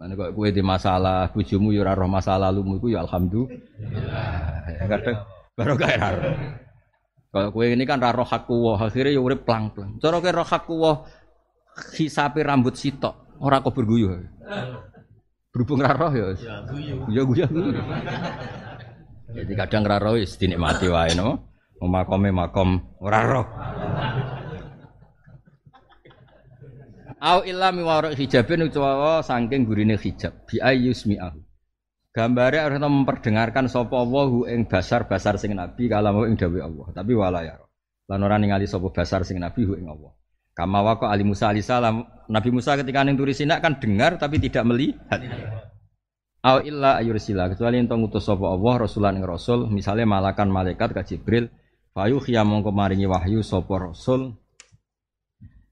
[0.00, 4.80] Lan kok kowe di masalah bojomu ya roh masalah lalumu iku ya alhamdulillah.
[4.88, 5.16] Kadang
[5.52, 6.34] baru kaya ora roh.
[7.28, 10.00] Kalau kowe ini kan roh hakku wa akhire ya urip plang-plang.
[10.00, 11.04] Cara kowe roh hakku wa
[11.92, 14.20] hisape rambut sitok, ora kok berguyu.
[15.50, 16.36] Berhubung ra roh ya.
[16.38, 16.96] Ya guyu.
[17.10, 17.46] Ya guyu.
[19.30, 21.48] Jadi kadang ra roh wis dinikmati wae no.
[21.80, 23.46] Memakome makom ora roh.
[27.20, 31.36] Au illa mi warok hijabin utawa saking gurine hijab bi ayyusmi'ahu.
[32.10, 37.44] Gambare harus memperdengarkan sapa Allah ing basar-basar sing nabi kalamu ing dawuh Allah, tapi wala
[37.44, 37.60] ya.
[38.10, 40.16] Lan ora ningali sapa basar sing nabi ing Allah.
[40.54, 44.42] Kama waqo Ali Musa alaihi salam, Nabi Musa ketika ning turi Sina kan dengar tapi
[44.42, 45.20] tidak melihat.
[46.40, 51.04] Au illa ayursila kecuali ento ngutus sapa Allah rasulan ing rasul, misalnya malakan malaikat ka
[51.04, 51.52] Jibril,
[51.92, 54.40] fayu khiyam mongko maringi wahyu sapa rasul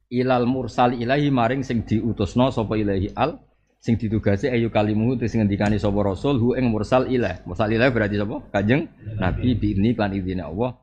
[0.08, 3.40] ilal mursal ilahi maring sing diutusno sapa ilahi al
[3.78, 7.44] sing ditugasi ayu kalimuhu te sing ngendikani sapa rasul hu ing mursal ilah.
[7.46, 8.36] Mursal ilah berarti sapa?
[8.50, 10.74] Kanjeng Nabi biini lan idine Allah.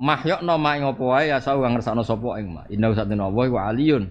[0.00, 2.64] Mahyokno ma ing apa ya sawu ngersakno sapa ing ma.
[2.72, 4.08] Inna satuna Allah wa aliyun.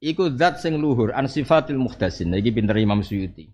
[0.00, 2.32] Iku zat sing luhur an sifatil muhdasin.
[2.32, 3.52] Iki pinter Imam Suyuti.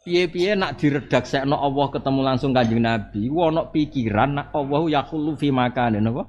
[0.00, 6.08] Piye-piye nak diredaksekno Allah ketemu langsung Kanjeng Nabi, ono pikiran nak Allah yakhulu fi makanin
[6.08, 6.24] apa?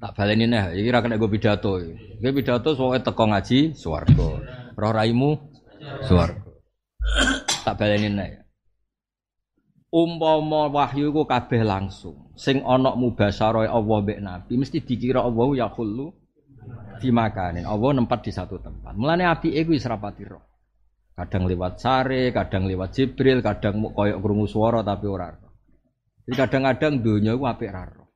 [0.00, 1.78] Tak baleni nih, iki ra kena gue pidato.
[2.18, 4.28] Gue pidato soalnya teko ngaji swarga.
[4.74, 5.38] Roh raimu
[6.08, 6.50] swarga.
[7.62, 8.42] Tak baleni nih.
[9.94, 12.29] Umpama wahyu iku kabeh langsung.
[12.40, 16.08] Sing ana mubasyarah Allah mbek Nabi mesti dikira Allah yakhulu
[16.96, 17.68] fi makanin.
[17.68, 18.96] Allah nempat di satu tempat.
[18.96, 20.24] Mulane apike iku wis rapati.
[21.12, 25.28] Kadang lewat sare, kadang lewat Jibril, kadang koyok krungu swara tapi ora.
[26.24, 28.08] Jadi kadang-kadang dunia iku apik ra roh.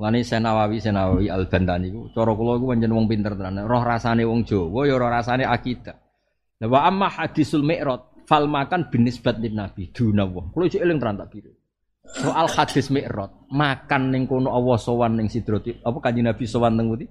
[0.00, 3.68] Mulane Senawawi Senawawi Al Bantani ku cara kula iku pancen wong pinter tenan.
[3.68, 6.00] Roh rasane wong Jawa ya roh rasane akidah.
[6.64, 10.48] Lah wa amma hadisul mi'raj fal makan binisbat lin nabi dunawa.
[10.48, 11.60] Kula iki eling tenan tak.
[12.02, 16.90] Soal hadis mi'raj, makan ning kono Allah sowan ning Sidratil apa kanjeng Nabi sowan teng
[16.90, 17.06] pundi?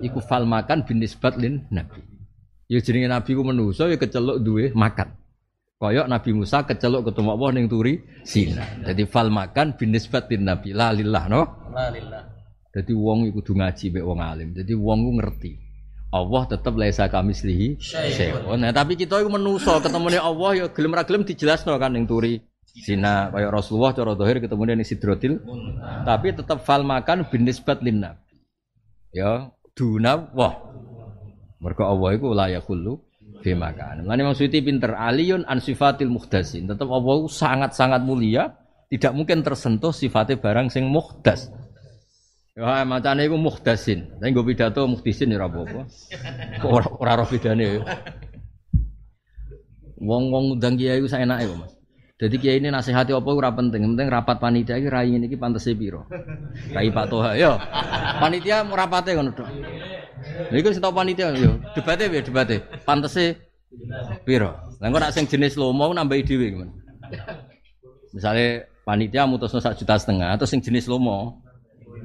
[0.00, 2.00] Iku fal makan binisbat lin nabi.
[2.70, 5.12] Ya jenenge nabi ku manusa ya keceluk duwe makan.
[5.76, 8.64] Koyok Nabi Musa keceluk ketemu Allah ning turi Sina.
[8.86, 11.42] Jadi fal makan binisbat lin nabi la lillah no.
[11.74, 12.22] Alhamdulillah.
[12.74, 14.48] Jadi wong iku kudu ngaji mek wong alim.
[14.56, 15.52] Jadi wong ku ngerti.
[16.14, 18.62] Allah tetap laisa kamislihi syai'un.
[18.62, 22.38] Nah, tapi kita iku menusa ketemune Allah ya gelem ra gelem dijelasno kan ning turi
[22.74, 25.38] Sina kaya Rasulullah cara zahir ketemu ning Sidratil.
[26.02, 28.34] Tapi tetap fal makan lin nabi.
[29.14, 30.58] Ya, duna wah.
[31.62, 32.98] Mergo Allah iku la yakullu
[33.46, 34.10] fi makan.
[34.10, 36.66] Lan Imam Suyuti pinter aliyun an sifatil muhdasin.
[36.66, 38.58] Tetap Allah sangat-sangat mulia,
[38.90, 41.54] tidak mungkin tersentuh sifatnya barang sing muhdas.
[42.54, 44.18] Ya macane iku muhdasin.
[44.18, 45.86] Tapi gue pidato muhdisin ya apa-apa.
[46.66, 46.86] Ora
[47.18, 47.80] ora bedane ya.
[49.98, 51.73] Wong-wong undang kiai iku saenake kok, Mas.
[52.14, 55.74] Jadi kiai ini nasihati apa ora penting, penting rapat panitia iki rai ini iki pantese
[55.74, 56.06] piro.
[56.70, 57.58] Rai Pak Toha, yo.
[58.22, 59.50] Panitia rapate ngono tok.
[60.50, 62.62] Lha iku sing panitia yo, debate piye debate?
[62.86, 63.50] Pantese
[64.22, 64.54] piro?
[64.78, 66.70] Lah engko nek sing jenis lomo nambahi dhewe gimana?
[68.14, 71.42] Misalnya panitia mutusno sak juta setengah atau sing jenis lomo.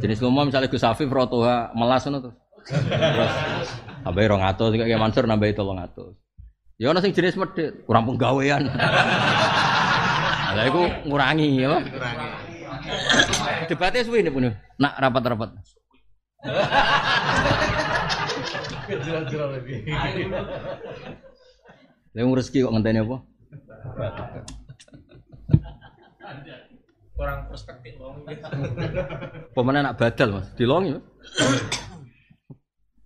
[0.01, 2.38] Jenis lomo misalnya Gus Afif rotoha melas ngono terus.
[2.66, 3.34] Terus
[4.01, 6.18] tambahi 200 kayak Mansur nambahi 300.
[6.82, 8.72] Ya ana sing jenis medhit, kurang penggawean.
[10.50, 11.78] Lah iku ngurangi ya.
[13.70, 14.52] Debatnya suwi nih punya.
[14.82, 15.50] Nak rapat-rapat.
[22.10, 23.18] Lah wong rezeki kok ngenteni apa?
[27.14, 28.26] Kurang perspektif wong.
[29.54, 30.97] Pemene nak badal Mas, dilongi.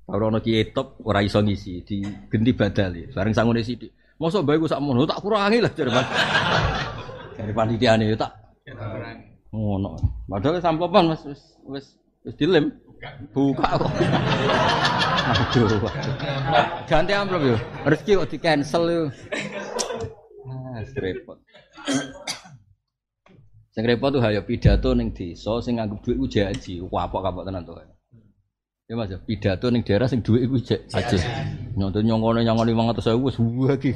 [0.08, 3.08] Ora ono kiye top ora iso ngisi, digenti badal ya.
[3.12, 3.92] Bareng sangune sithik.
[4.22, 6.08] Mosok bae ku sakmono tak kurangi lah jare Mas.
[7.34, 8.32] Dari panitiane yo tak
[9.54, 9.98] ngono.
[10.26, 11.86] Padahal samplopan Mas wis wis
[12.26, 12.74] wis dilem.
[13.36, 13.92] Buka kok.
[15.28, 15.92] Aduh.
[16.88, 17.56] Ganti amplop yo.
[17.84, 19.04] Rezeki kok di cancel yo.
[20.48, 21.38] Ah, repot.
[23.74, 26.74] Sing repot tuh hayo pidato ning desa sing nganggep dhuwit ku jaji.
[26.94, 27.82] Wah, apa kapok tenan tuh.
[28.86, 31.18] Ya Mas, ya, pidato ning daerah sing dhuwit iku jaji.
[31.74, 33.92] Nyonton nyongone nyongone 500.000 wis wagi.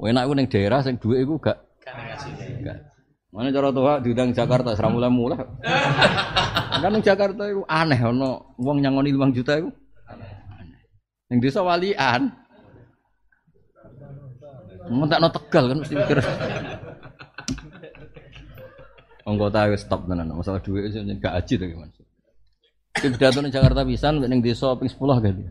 [0.00, 1.60] Enak iku ning daerah sing dhuwit iku gak
[2.64, 2.78] gak.
[3.30, 5.38] Mana cara tuh diundang Jakarta seram mulai mulai.
[6.82, 9.68] kan ning Jakarta iku aneh ono wong nyangoni 5 juta iku.
[10.08, 10.32] Aneh.
[11.28, 12.32] Ning desa walian.
[14.90, 16.18] Mentakno Tegal kan mesti mikir.
[19.28, 20.90] Anggota wis stop tenan masalah duit
[21.20, 21.92] gak aji to gimana.
[22.96, 25.36] Pidato ning Jakarta pisan ning desa ping 10 kan.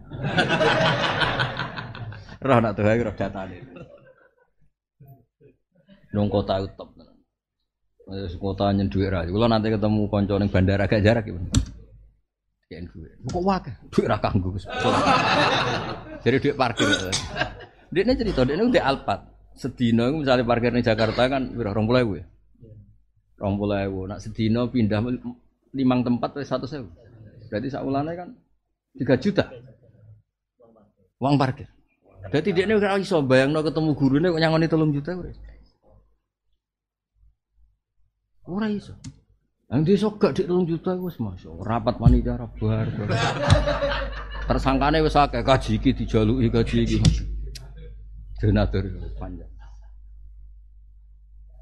[2.40, 3.60] Roh nak tuh roh datane.
[6.14, 6.90] Nang kota itu top.
[8.10, 9.22] Wis kota nyen dhuwit ra.
[9.30, 11.38] Kula nanti ketemu kanca ning bandara gak jarak ya.
[12.70, 13.12] Kayak duit.
[13.30, 14.50] Kok wae duit ra kanggo.
[16.26, 16.90] Jadi duit parkir.
[17.90, 19.22] Ini cerita, ini udah Alphard.
[19.58, 22.26] Sedino itu misalnya parkir di Jakarta kan rong puluh ya.
[23.42, 25.02] Rong puluh Nak sedino pindah
[25.74, 26.90] limang tempat wis satu sewu.
[27.50, 28.30] Berarti saulane kan
[28.94, 29.50] 3 juta.
[31.18, 31.66] Uang parkir.
[32.30, 35.34] Berarti ini ora iso bayangno ketemu gurune kok nyangoni 3 juta ora.
[38.50, 38.98] Ora iso.
[39.70, 42.58] Yang desa gak dik 3 juta wis masya rapat panitia bar.
[42.58, 42.90] bar.
[44.50, 46.98] Tersangkane wis akeh kaji iki dijaluki kaji iki.
[48.42, 48.90] Donatur
[49.22, 49.46] panjang.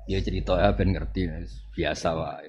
[0.07, 1.27] Ya cerita ya ben ngerti
[1.75, 2.47] biasa wae.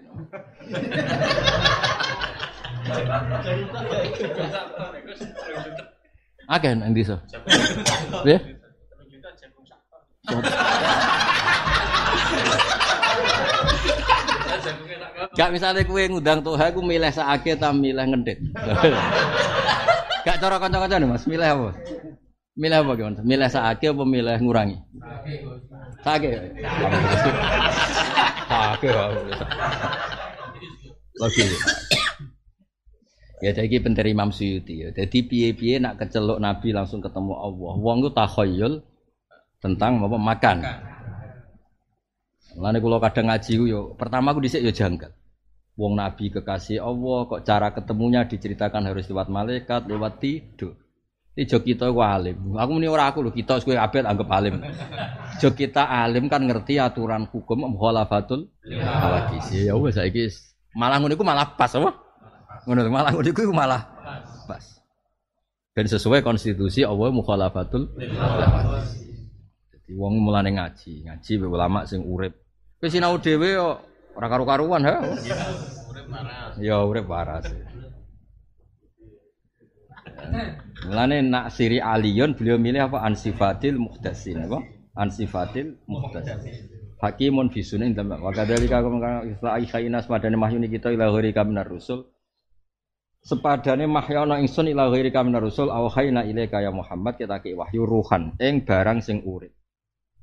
[6.47, 7.19] Akeh nang desa.
[8.23, 8.39] Ya.
[15.35, 18.39] Gak misalnya kue ngundang tuh, aku milih saake ta milih ngendet.
[20.27, 21.71] Gak cara kanca-kanca mas, milih apa?
[22.59, 23.23] Milih apa gimana?
[23.23, 24.77] Milih saake apa milih ngurangi?
[26.03, 26.29] Saake.
[28.51, 28.89] Saake.
[31.19, 31.45] Lagi.
[33.39, 34.91] Ya jadi penteri Imam Suyuti ya.
[34.91, 37.73] Jadi piye-piye nak kecelok Nabi langsung ketemu Allah.
[37.79, 38.83] Wong itu takhayul
[39.63, 40.57] tentang apa makan.
[42.59, 45.15] Lalu kalau kadang ngaji yo, pertama aku disek yo janggal.
[45.79, 50.75] Wong Nabi kekasih Allah, kok cara ketemunya diceritakan harus lewat malaikat, lewat tidur.
[51.39, 52.35] Ini jok kita ku alim.
[52.59, 54.59] Aku muni ora aku lho, kita kowe abet anggap alim.
[55.39, 59.47] Jok kita alim kan ngerti aturan hukum mukhalafatul hawadis.
[59.55, 60.27] Ya wis saiki
[60.75, 61.95] malah ngono iku malah pas apa?
[62.67, 63.87] Ngono malah ngono iku malah
[64.51, 64.83] pas.
[65.79, 67.87] Dan sesuai konstitusi Allah mukhalafatul
[68.19, 68.99] hawadis.
[69.71, 72.35] Jadi wong mulane ngaji, ngaji ulama sing urip.
[72.79, 73.83] Wis sinau dhewe yo
[74.15, 75.03] ora karu-karuan ha.
[76.63, 77.51] Ya urip waras.
[80.87, 84.63] Mulane nak siri aliyun beliau milih apa ansifatil muhdasin apa?
[84.95, 86.71] Ansifatil muhdasin.
[87.03, 91.67] Hakimun fi sunan dalam wa kadzalika kama islahi khainas madane mahyuni kita ila ghairi kaminar
[91.67, 92.07] rusul.
[93.27, 97.83] Sepadane mahyana ingsun ila ghairi kaminar rusul aw khayna ilaika ya Muhammad kita ki wahyu
[97.83, 99.58] ruhan ing barang sing urip.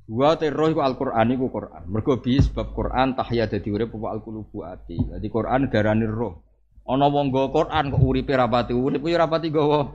[0.06, 1.82] Wa terroh iku Al-Qur'an iku Qur'an.
[1.90, 4.94] Mergo bi sebab Qur'an tahya dadi urip apa al-qulubu ati.
[5.02, 6.46] Dadi Qur'an darani roh.
[6.86, 9.90] Ana wong nggo Quran kok uripe rapati urip ya rapati nggawa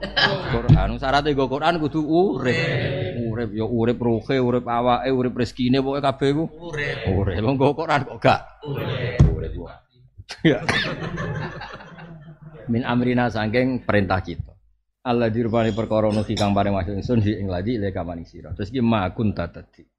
[0.52, 1.00] Quran.
[1.00, 2.58] Syaratnya nggo Quran kudu urip.
[3.32, 6.96] Urip ya urip ruhe, urip awake, urip rezekine pokoke kabeh iku Urip.
[7.08, 7.40] urip.
[7.40, 9.24] Wong nggo Quran kok gak Urip.
[9.24, 9.52] urip.
[12.68, 14.52] Min amrina sangking perintah kita.
[15.08, 18.52] Allah dirupani perkara nuki kang paring wahyu ingsun di ing ladi leka maning sira.
[18.52, 19.91] Terus iki makun tadi.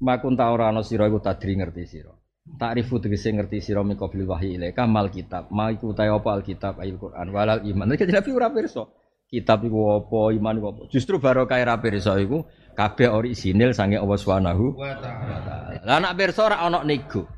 [0.00, 2.12] Makun ta ora ana sira iku tadri ngerti sira.
[2.56, 5.52] Ta'rifu tegese ngerti sira min qabli wahyi ilaika mal kitab.
[5.52, 7.84] Ma iku ta apa alkitab ayil Quran walal iman.
[7.92, 8.88] Nek Nabi ora pirsa.
[9.30, 10.82] Kitab iku apa, iman iku apa.
[10.90, 15.84] Justru barokah ra pirsa iku kabeh orisinil sange Allah Subhanahu Wa ta'ala.
[15.84, 17.28] Lah anak pirsa ora ana nego.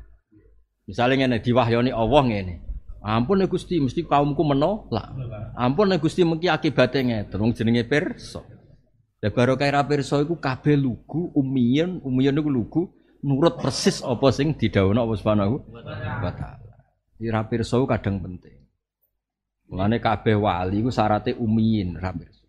[0.87, 2.55] Misalnya ngene diwahyoni Allah ngene.
[3.03, 5.11] Ampun Gusti, mesti kaumku menolak.
[5.59, 7.35] Ampun Gusti mengki akibate ngeten.
[7.35, 8.39] Wong jenenge pirsa.
[9.23, 12.81] Lah barokah ra pirsa iku kabeh lugu umiyen, umiyen iku lugu
[13.23, 15.55] nurut persis apa sing didhawuhna Allah Subhanahu
[16.19, 16.75] wa taala.
[17.23, 18.59] Iki ra pirsa kadang penting.
[19.71, 22.43] Mulane kabeh wali iku syaratnya umiyin ra pirsa.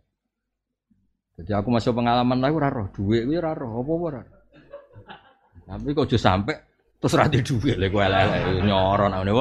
[1.39, 4.23] Jadi aku masuk pengalaman aku ora roh dhuwit kuwi ora roh apa ora.
[5.71, 6.55] Tapi kok aja sampe
[6.99, 9.33] terus ra dhuwit lek kowe elek nyoro nang ngene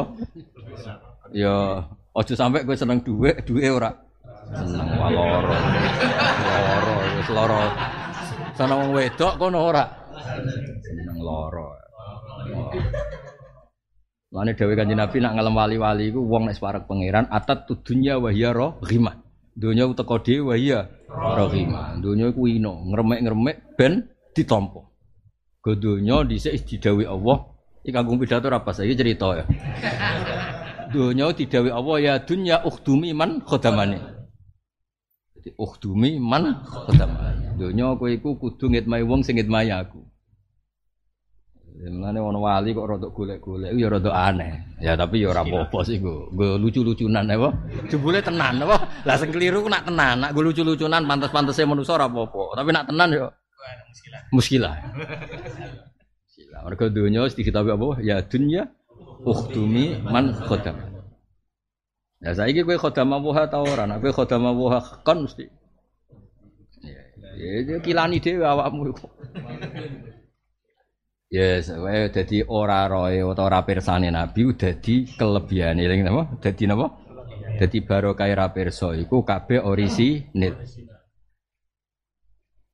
[1.33, 1.81] Ya
[2.13, 3.89] aja sampe kowe seneng dhuwit, dhuwit ora
[4.51, 5.55] seneng wae loro.
[6.43, 7.61] Loro wis loro.
[8.53, 9.85] Sana wong wedok kono ora
[10.83, 11.67] seneng loro.
[14.33, 18.33] Lane dawuh Kanjeng Nabi nak ngalem wali-wali iku wong nek parek pangeran atat tudunya wa
[18.33, 19.21] hiya rahimah.
[19.53, 22.01] Donya ku teko dhewe wa hiya rahimah.
[22.01, 24.89] Donya iku ino, ngremek-ngremek ben ditampa.
[25.61, 27.45] Go donya dhisik didhawuhi Allah,
[27.85, 29.45] iki kanggo pidato ora pas iki cerita ya.
[30.89, 34.01] Donya didhawuhi Allah ya dunya ukhdumi man khadamani.
[35.43, 37.59] Jadi ukhdumi man khadamani.
[37.59, 39.99] Donya kowe iku kudu ngitmai wong sing ngitmai aku.
[41.83, 44.79] Ya, Mulane ono wali kok rada golek-golek ya rada aneh.
[44.79, 46.31] Ya tapi ya ora apa-apa sih go.
[46.31, 47.51] Go lucu-lucunan apa?
[47.91, 48.87] Jebule tenan apa?
[49.03, 52.63] Lah sing keliru nak tenan, nak go lucu-lucunan pantes-pantese manusa ora apa-apa.
[52.63, 53.27] Tapi nak tenan ya
[53.91, 54.21] muskilah.
[54.31, 54.75] Muskilah.
[56.63, 57.87] Mergo donya wis apa?
[57.99, 58.71] Ya dunya
[59.27, 60.79] ukhtumi man khodam.
[62.23, 63.83] Ya saiki kowe khodam Allah ta ora?
[63.83, 65.51] Nek kowe khodam Allah kan mesti.
[67.35, 68.95] Ya, ya kilani dhewe awakmu.
[71.27, 76.39] Yes, wae dadi ora roe utawa ora pirsane Nabi dadi kelebihane eling napa?
[76.39, 76.93] Dadi napa?
[77.59, 80.55] Dadi barokah ra pirsa iku kabeh orisinil.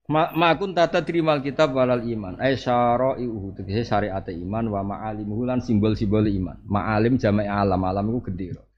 [0.09, 2.37] Ma, ma tata terimal kitab walal iman.
[2.37, 6.57] Ai syara'ihu tegese syariat iman wa ma'alimuhu lan simbol-simbol iman.
[6.65, 8.68] Ma'alim jamak alam, alam iku gendera.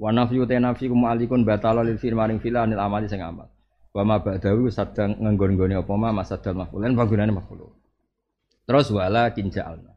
[0.00, 3.52] Wa nafyu te nafyu kum'alikun batala lil firmaning filanil amali sing amal.
[3.92, 7.68] Wa ma ba'dahu sadang nganggon-nggone apa ma masadal maf'ulan panggonane maf'ul.
[8.64, 9.92] Terus wala kinja'alna.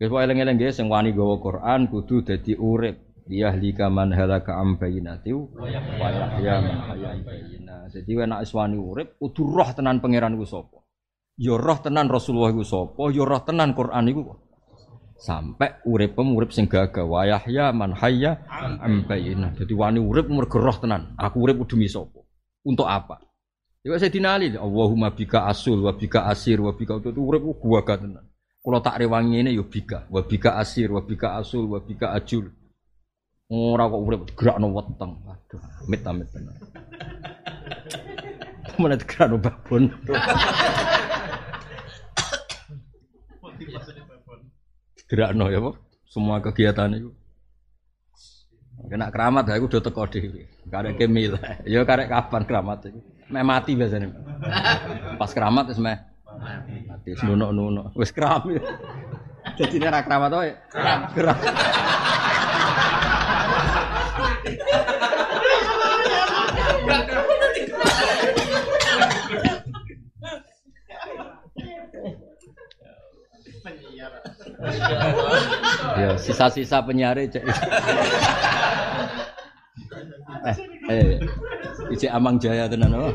[0.00, 2.96] Wis pokoke eling-eling nggih sing wani gawa Quran kudu dadi urip.
[3.24, 7.88] Liyahlika man halaka am bayyinati wa yahya man hayya am bayyinah.
[7.92, 10.78] Dadi nek wani urip kudu roh tenan pangeran iku sapa.
[11.36, 14.20] Ya roh tenan Rasulullah iku sapa, ya roh tenan Quran iku
[15.18, 19.54] sampai uripem urip sing gagah wa yahya man hayya am bayyinah.
[19.54, 21.14] Dadi wani urip mergo tenan.
[21.18, 22.20] Aku urip demi sapa?
[22.64, 23.20] Untuk apa?
[23.84, 28.00] Ya saya dinali, Allahumma bika asul, wa bika asir, wa bika itu urip gua gak.
[28.64, 32.48] Kalau tak rewangi ini yo bika, wa bika asir, wa bika asul, wa bika ajul.
[33.52, 35.20] Ora kok urip gerakno weteng.
[35.28, 36.56] Aduh, amit amit tenan.
[38.80, 39.92] Mana gerakno babon.
[45.14, 45.78] Gerakno ya, Pak.
[46.10, 47.14] Semua kegiatan itu.
[48.90, 50.50] Kena keramat aku udah teko dhewe.
[50.66, 51.38] Karek kemil.
[51.70, 52.98] Ya karek kapan keramat itu?
[53.30, 54.10] Meh mati biasanya.
[55.22, 56.02] Pas keramat wis meh
[56.90, 57.14] mati.
[57.14, 57.94] Wis nuno-nuno.
[57.94, 58.50] Wis kram.
[59.58, 60.52] Jadi nek ra keramat wae.
[60.74, 61.00] Kram.
[61.14, 61.38] Kram.
[76.00, 77.44] Ya, sisa-sisa penyare cek.
[80.50, 80.56] eh,
[80.90, 81.22] eh,
[81.94, 83.10] ijek Amang Jaya tenan apa?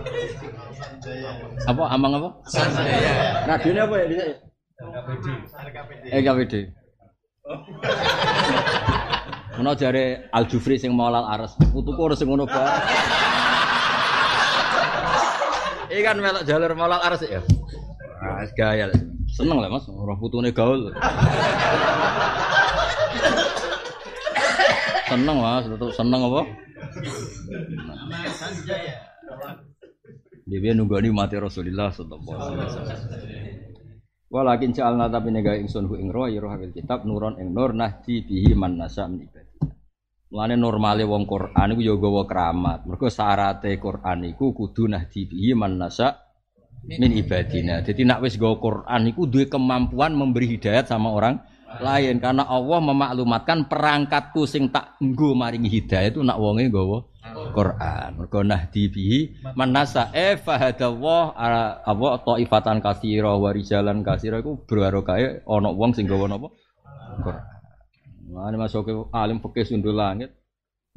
[1.68, 2.30] Apa Amang apa?
[2.48, 3.44] Sanjaya.
[3.44, 4.24] Radionya apa ya bisa?
[6.08, 6.54] Eh KPD.
[9.60, 12.80] Ono jare Al Jufri sing maulal aras, putuku ora sing ngono bae.
[15.92, 17.44] Iki kan melok jalur maulal aras ya.
[18.24, 18.88] Ah, gaya.
[19.34, 20.90] Seneng lah Mas, ora putune gaul.
[25.10, 26.42] seneng Mas, tetep seneng apa?
[30.50, 33.00] Dia nunggu ini mati Rasulullah sallallahu alaihi wasallam.
[34.30, 37.74] Walakin ja'alna tapi nega ingsun hu ing roh ya roh habil kitab nuron ing nur
[37.74, 39.26] nahdi bihi man nasa min.
[40.30, 42.86] Mulane normale wong Quran iku ya gawa keramat.
[42.86, 46.29] Mergo syarate Quran iku kudu nahdi bihi man nasa
[46.86, 47.82] min ibadina.
[47.84, 52.82] Jadi nak wis gawa Quran iku duwe kemampuan memberi hidayat sama orang lain karena Allah
[52.82, 57.06] memaklumatkan perangkatku sing tak nggo maringi hidayah itu nak wonge gawa
[57.54, 58.10] Quran.
[58.18, 59.20] Mergo nahdi bihi
[59.54, 61.38] manasa e fahadallah
[61.86, 66.50] apa taifatan katsira wa rijalan katsira iku barokah ana wong sing gawa napa?
[67.22, 67.46] Quran.
[68.30, 70.34] Mane masuk ke alim fikih sundul langit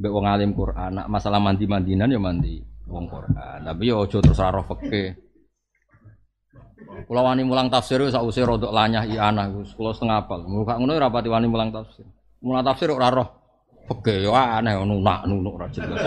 [0.00, 1.04] mbek wong alim Quran.
[1.04, 3.60] Nak masalah mandi-mandinan ya mandi wong Quran.
[3.60, 5.31] Tapi ya aja terus ora fikih.
[7.08, 9.72] Kula wani mulang tafsir wis sak usih rodok lanyah i anah Gus.
[9.76, 10.44] Kula setengah apal.
[10.44, 12.04] Muga ngono ora pati wani mulang tafsir.
[12.42, 13.28] Mulang tafsir ora roh
[13.90, 16.00] fikih ya aneh nunak nunuk ra jelas.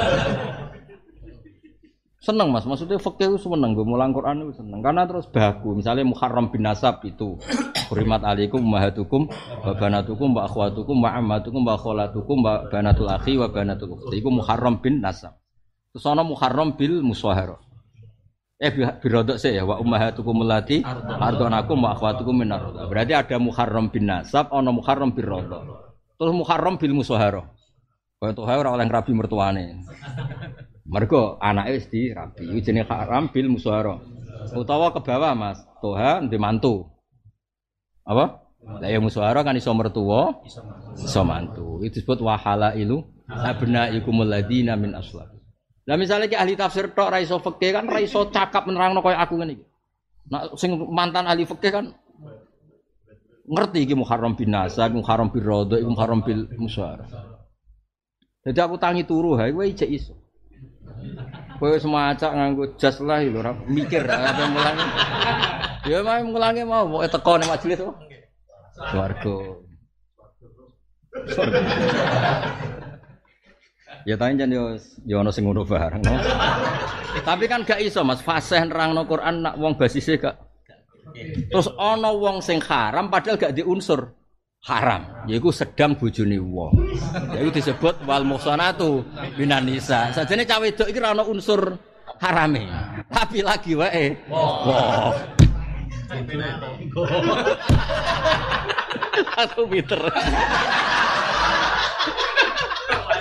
[2.25, 4.81] Seneng mas, maksudnya fakih itu seneng, gue mulang Quran itu seneng.
[4.81, 7.37] Karena terus baku, misalnya Muharram bin Nasab itu.
[7.85, 9.29] Hurimat alikum mahatukum,
[9.61, 14.25] wa banatukum, wa akhwatukum, wa ammatukum, wa kholatukum, wa banatul akhi, wa banatul ukhti.
[14.25, 15.37] Itu Muharram bin Nasab.
[15.93, 17.61] Terus ana Muharram bil muswahara.
[18.55, 20.79] Eh bi- birodok sih ya, wa ummahatukum allati
[21.19, 22.87] ardonakum wa akhwatukum min ardoa.
[22.87, 25.63] Berarti ada Muharram bin Nasab, ana Muharram bil rodok.
[26.15, 27.51] Terus Muharram bil muswahara.
[28.15, 29.83] Kaya tuh ora oleh rabi mertuane.
[30.87, 32.47] Mergo anake wis dirabi.
[32.47, 33.99] Iku jenenge haram bil muswara.
[34.55, 36.87] Utawa ke bawah Mas, toha ndek mantu.
[38.07, 38.39] Apa?
[38.63, 40.31] Lah ya muswara kan iso mertua,
[40.95, 41.83] iso mantu.
[41.83, 45.34] Itu disebut wahalailu abnaikumul ladina min aslab.
[45.85, 49.17] Lah misalnya ki ahli tafsir tok ra iso fikih kan ra iso cakap nerangno koyo
[49.21, 49.65] aku ngene iki.
[50.33, 51.85] Nah, sing mantan ahli fikih kan
[53.45, 57.05] ngerti iki Muharram bin Nasab, Muharram bil Rodha, Muharram bil Muswara.
[58.45, 60.13] Jadi aku tangi turu, ha, kowe ijek iso.
[61.61, 64.85] Kowe wis macak nganggo jas lah lho, ora mikir apa mulangi.
[65.85, 67.93] Ya mau mulangi mau mau teko ning majelis apa?
[68.89, 69.37] Swarga.
[71.29, 71.61] Swarga.
[74.05, 74.77] Ya tanya jan yo
[75.09, 76.13] yo ono sing ngono bareng no.
[77.27, 80.37] Tapi kan gak iso Mas, fasih nerangno Quran nak wong basise gak.
[81.49, 84.13] Terus ono wong sing haram padahal gak diunsur
[84.65, 86.85] haram, yaiku sedang bojone wong.
[87.33, 89.01] Yaiku disebut wal muhsanatu
[89.41, 90.13] minan nisa.
[90.13, 91.73] Sajane cawe wedok iki ora ono unsur
[92.21, 92.69] harame.
[93.09, 94.13] Tapi lagi wae.
[94.29, 95.17] Wah.
[99.41, 99.97] Aku pinter.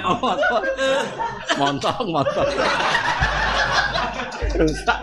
[1.61, 2.49] Montong, montong.
[4.55, 4.99] Rusak.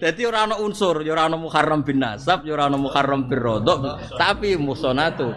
[0.00, 3.38] Jadi ora ana unsur, ya ora ana muharram bin nasab, ya ora ana muharram bin
[3.38, 5.34] rodok, tapi musonatu.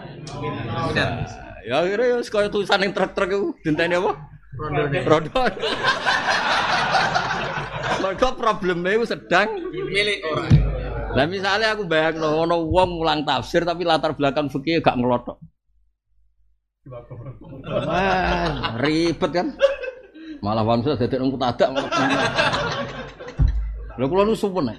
[1.64, 4.12] Ya akhirnya ya kaya tulisan yang truk-truk itu dinteni apa?
[5.08, 5.40] Rodo.
[8.04, 10.52] Mereka problemnya itu sedang milik orang.
[11.14, 15.38] Nah misalnya aku bayang ono wong ngulang tafsir tapi latar belakang fikih gak ngelotok.
[16.84, 19.56] Wah, ribet kan?
[20.44, 21.72] Malah wan sudah jadi nunggu tadak.
[23.96, 24.76] Lho kula nu sumpun nek.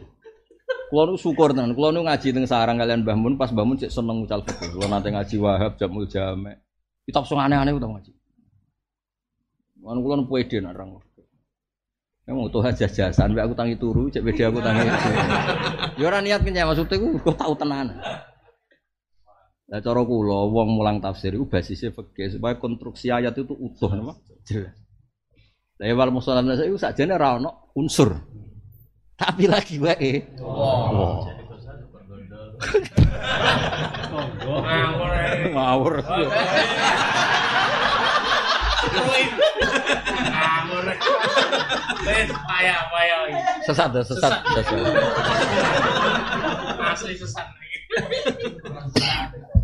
[0.93, 1.73] Kula nu syukur tenan.
[1.73, 4.77] Kula nu ngaji teng sarang kalian Mbah Mun pas Mbah Mun cek seneng mucal fikih.
[4.77, 6.61] Kula nate ngaji Wahab Jamul Jame.
[7.09, 8.13] Kitab sing aneh-aneh utawa ngaji.
[9.81, 11.01] Wan kula nu pede rang.
[12.25, 14.81] Emang tuh aja jasan, aku tangi turu, cek beda aku tangi.
[16.01, 18.01] Ya ora niat kenyang maksudnya aku kok tau tenan.
[19.65, 24.13] Lah cara kula wong mulang tafsir iku basisnya fikih supaya konstruksi ayat itu utuh napa?
[24.45, 24.77] Jelas.
[25.81, 28.13] Lah wal musallam itu sakjane ora ono unsur.
[29.17, 30.21] Tapi lagi wae.
[30.37, 31.25] Wow.
[35.49, 35.93] Ngawur.
[40.29, 40.85] Ngawur.
[42.05, 43.19] Wes payah payah.
[43.65, 44.77] Sesat, ya, sesat, sesat.
[46.85, 47.47] Asli sesat.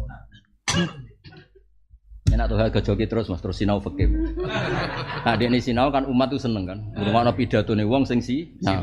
[2.32, 4.08] Enak tuh harga joki terus mas terus sinau fikih.
[5.28, 6.80] Nah dia ini sinau kan umat tuh seneng kan.
[6.96, 8.56] Rumah pidato nih wong sing si.
[8.64, 8.80] Nah,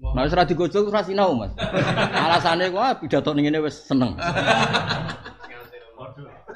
[0.00, 1.52] nah wis ra digojol ora sinau mas.
[2.16, 4.16] Alasannya gua pidato ning ngene wis seneng.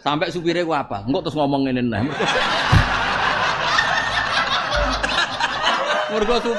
[0.00, 1.04] Sampai supirnya gua apa?
[1.04, 2.00] Enggak terus ngomong nah.
[6.14, 6.58] Mergo sup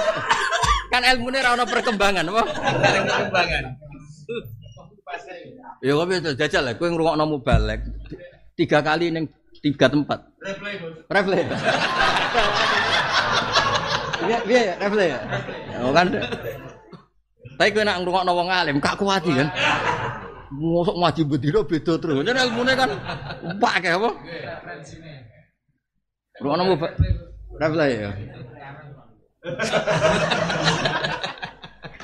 [0.91, 2.43] kan ilmune ra ono perkembangan apa?
[2.53, 3.63] Perkembangan.
[5.83, 7.83] Ya kok bisa jajal lah, kowe ngrungokno mubalek
[8.55, 9.27] tiga kali ning
[9.59, 10.23] tiga tempat.
[11.11, 11.43] Refle.
[14.25, 15.19] Iya, iya, ya, refle ya.
[15.83, 16.07] Oh kan.
[17.59, 19.51] Tapi kowe nak ngrungokno wong alim, gak kuwati kan.
[20.55, 22.23] Mosok ngaji bedino beda terus.
[22.23, 22.89] Jadi ilmune kan
[23.59, 24.09] pakai apa?
[26.39, 26.91] Ngrungokno mubal.
[27.59, 28.11] Refle ya.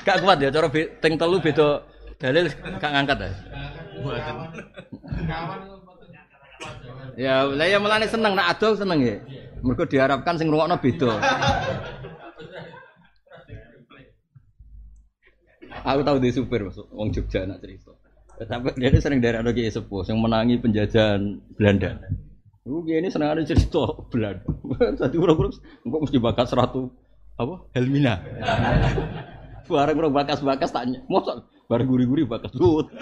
[0.02, 0.68] Gak kuat ya cara
[1.00, 1.91] ting telu beda
[2.22, 2.46] dalil
[2.78, 3.30] gak ngangkat ya.
[7.18, 9.18] Ya, lah ya melane seneng nak ado seneng ya.
[9.60, 11.10] Mergo diharapkan sing ngrungokno beda.
[15.82, 17.90] Aku tahu di supir masuk wong Jogja nak cerita.
[18.42, 21.98] Sampai dia ini sering dari ada kiai sepuh yang menangi penjajahan Belanda.
[22.62, 24.46] Lu kiai ini seneng ada cerita Belanda.
[25.02, 26.86] Tadi urang-urang kok mesti bakat seratu
[27.34, 27.66] apa?
[27.74, 28.22] Helmina.
[29.72, 32.92] Barang urang bakas-bakas tanya, mosok bareng guri-guri bakas lut.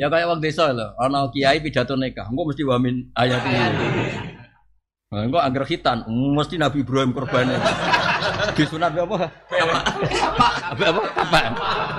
[0.00, 3.60] Ya kayak wong desa lho, ana kiai pidato nikah, engko mesti wamin ayat ini.
[5.12, 5.68] Nah, engko angger
[6.08, 7.52] mesti Nabi Ibrahim korbane.
[8.56, 9.28] Disunat apa?
[9.28, 9.76] Apa?
[10.72, 10.88] Apa?
[10.88, 11.02] Apa?
[11.20, 11.40] Apa?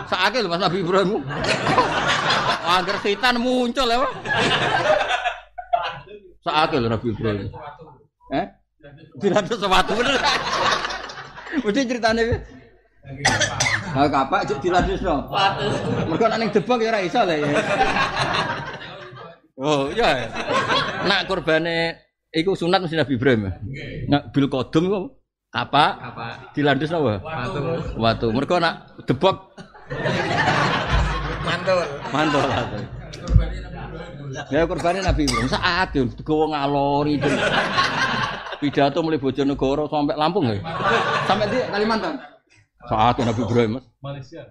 [0.09, 1.21] Saake lho Mas Nabi Ibrahim.
[2.65, 4.01] Angger setan muncul ya,
[6.39, 7.47] Saake lho Nabi Ibrahim.
[8.31, 8.45] Eh?
[9.27, 10.15] Ada sesuatu bener.
[11.59, 12.23] Mesti ceritane.
[13.89, 15.27] Nah, kapak cek diladusno.
[16.07, 17.47] Mergo nek ning debok ya ora iso lah ya.
[19.59, 20.29] Oh, iya.
[21.03, 21.99] Nak kurbane
[22.31, 23.49] iku sunat mesti Nabi Ibrahim.
[23.49, 23.51] ya?
[24.07, 24.99] Nak bil kodum apa?
[25.49, 26.27] Kapak Apa?
[26.53, 27.13] dilandus apa?
[27.19, 27.59] Watu.
[27.97, 28.27] Watu.
[28.29, 29.49] Mergo nak debok
[31.41, 31.81] Mantul.
[32.13, 32.63] mantul lah.
[34.49, 37.29] Ya kurbane Nabi Ibrahim saat yo digowo ngalori itu.
[38.59, 40.59] Pidato mulai Bojonegoro sampai Lampung ya.
[41.23, 42.19] Sampai di Kalimantan.
[42.89, 43.85] Saat Nabi Ibrahim Mas.
[44.03, 44.43] Malaysia.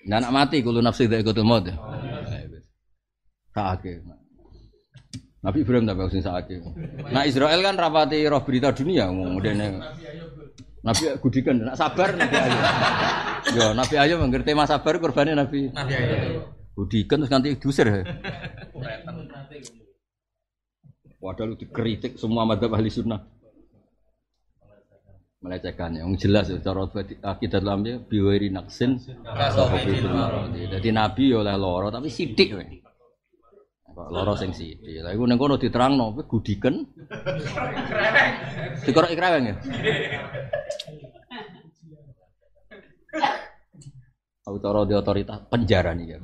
[0.00, 1.70] Nah, anak mati kulo nafsi dak ikut maut.
[1.70, 1.76] ya.
[3.54, 4.02] Saake.
[5.40, 6.60] Nabi Ibrahim tak sing saake.
[7.08, 9.80] Nah Israel kan rapati roh berita dunia ngomongane.
[10.80, 12.58] Nabi gudikan, nak sabar Nabi Ayu.
[13.52, 15.68] Yo Nabi Ayu mengerti tema sabar kurbane Nabi.
[15.76, 16.56] Nabi ayo.
[16.72, 17.84] Gudikan terus nanti diusir.
[17.84, 18.00] ya.
[21.20, 23.20] Padahal dikritik semua madhab ahli sunnah.
[25.40, 26.84] Melecehkan ya, Wong jelas ya, cara
[27.24, 29.00] akidah dalam dia biwiri naksin
[30.76, 32.79] Jadi Nabi ya oleh loro tapi sidik we.
[34.00, 35.04] Kok loro sing sidik.
[35.04, 36.88] Lah iku ning kono diterangno kowe gudiken.
[38.80, 39.56] Dikorok ikreweng ya.
[44.48, 46.18] Aku cara di otoritas penjara nih ya.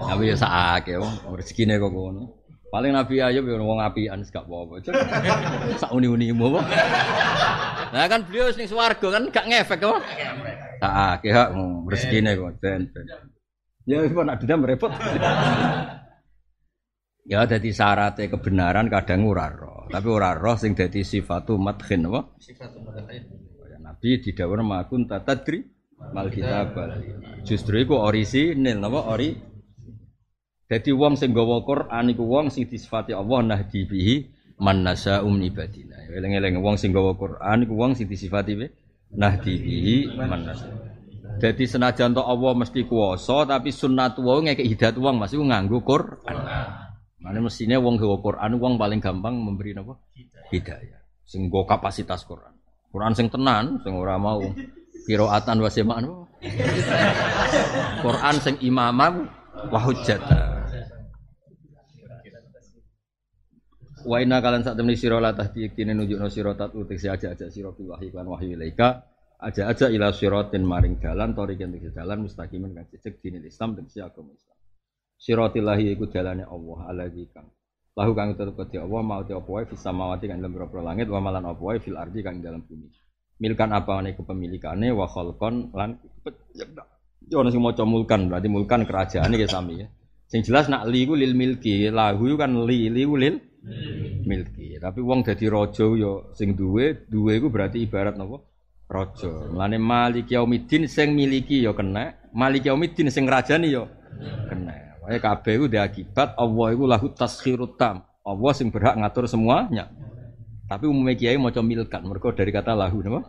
[0.00, 2.35] Tapi ya sakake wong rezekine kok ngono.
[2.76, 4.84] Paling Nabi Ayub ya wong apian gak apa-apa.
[5.80, 6.60] Sak uni-unimu apa.
[7.88, 9.98] Nah kan beliau ning swarga kan gak ngefek apa.
[10.84, 12.92] Sakake hak wong rezekine kok ben.
[13.88, 14.92] Ya wis nak dendam repot.
[17.26, 22.38] Ya dadi syaratnya kebenaran kadang ora roh, tapi ora roh sing dadi sifatu madkhin apa?
[22.38, 23.18] Sifat mudahnya.
[23.66, 25.66] Ya, Nabi didhawuh makun tatadri
[26.14, 26.78] mal kitab
[27.42, 29.55] Justru iku orisinil napa ori.
[30.66, 34.26] Dadi wong sing gawa Quran iku wong sing disifati Allah nahdi bihi
[34.58, 35.94] man nasya'u min ibadina.
[36.10, 38.58] Eling-eling wong sing gawa Quran iku wong sing disifati
[39.14, 40.74] nahdi bihi man nasya'u.
[41.38, 46.34] Jadi senajan to Allah mesti kuwasa tapi sunnat wae ngekek hidayat wong iku nganggo Quran.
[47.22, 50.02] Mane mestine wong gawa Quran wong paling gampang memberi napa?
[50.50, 50.98] Hidayah.
[51.22, 52.50] Sing nggo kapasitas Quran.
[52.90, 54.42] Quran sing tenan, sing ora mau
[55.06, 55.70] qiraatan wa.
[58.02, 59.30] Quran sing imamam
[59.70, 60.55] wa hujjata.
[64.06, 67.50] Wa inna kalan sak temni sira la tahdi yektine nunjukno sira tat utik si aja-aja
[67.50, 69.02] sira bil wahyi kan wahyu ilaika
[69.42, 74.30] aja-aja ila siratin maring dalan toriken tegese dalan mustaqimin kang cecek dinil Islam tegese agama
[74.30, 74.56] Islam.
[75.18, 77.50] Siratillahi iku dalane Allah alladzi kang
[77.96, 81.08] lahu kang tetep kedhi Allah mau te apa wae fis samawati kang dalam pira langit
[81.10, 82.86] wa malan apa wae fil ardi kang dalam bumi.
[83.42, 85.98] Milkan apane kepemilikane wa khalqon lan.
[87.26, 89.88] Yo ana sing maca mulkan berarti mulkan kerajaane ya sami ya.
[90.28, 93.34] Sing jelas nak li iku lil milki, lahu kan li li lil
[94.26, 94.78] milki.
[94.78, 98.42] Tapi wong dadi raja yo sing duwe, duwe iku berarti ibarat napa?
[98.86, 99.50] Raja.
[99.50, 103.90] Mulane Malik Yaumiddin sing miliki yo kena, Malik Yaumiddin sing rajani yo
[104.46, 104.74] kena.
[105.02, 108.06] Wae kabeh iku akibat Allah iku lahu taskhirut tam.
[108.26, 109.90] Allah sing berhak ngatur semuanya.
[110.66, 113.22] Tapi umumnya kiai maca milkan, mereka dari kata lahu napa?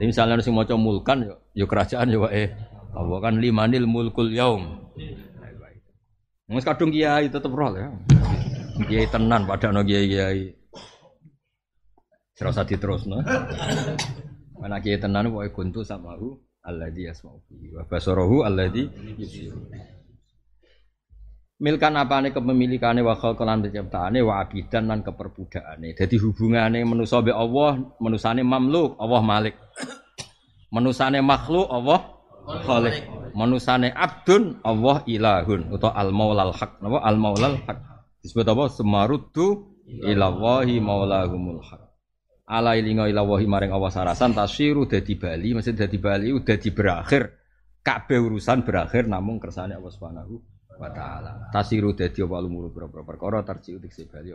[0.00, 2.52] Jadi misalnya sing maca mulkan yo yo kerajaan yo wae.
[2.92, 4.88] Allah kan limanil mulkul yaum.
[6.52, 7.88] Wes kadung kiai tetep roh ya.
[8.86, 10.40] Kiai tenan padahal kiai kiai.
[12.34, 13.22] Serasa diterusno.
[14.58, 18.86] Mana kiai tenan wae kuntu samahu alladzi yasma'u bihi wa basarahu alladzi
[19.18, 19.58] yusiru.
[21.62, 25.94] Milkan apane kepemilikane wa khalqan penciptaane wa abidan lan keperbudakane.
[25.94, 29.54] Dadi hubungane manusa mbek Allah, manusane mamluk, Allah malik.
[30.74, 32.18] Manusane makhluk, Allah
[32.66, 33.06] khalik.
[33.38, 36.82] Manusane abdun, Allah ilahun utawa al maulal haq.
[36.82, 37.78] Napa al maulal haq?
[38.22, 38.70] Disebut apa?
[38.70, 39.46] Semaruddu
[39.86, 41.82] ilallahi maulahumul haq.
[42.46, 47.22] Ala ilinga ilawahi maring Allah sarasan tasyiru dadi bali, mesti dadi bali di berakhir.
[47.82, 50.38] Kabeh urusan berakhir namung kersane Allah Subhanahu
[50.78, 51.50] wa taala.
[51.50, 52.70] Tasiru dadi apa lumuru
[53.02, 54.30] perkara tarji utik bali.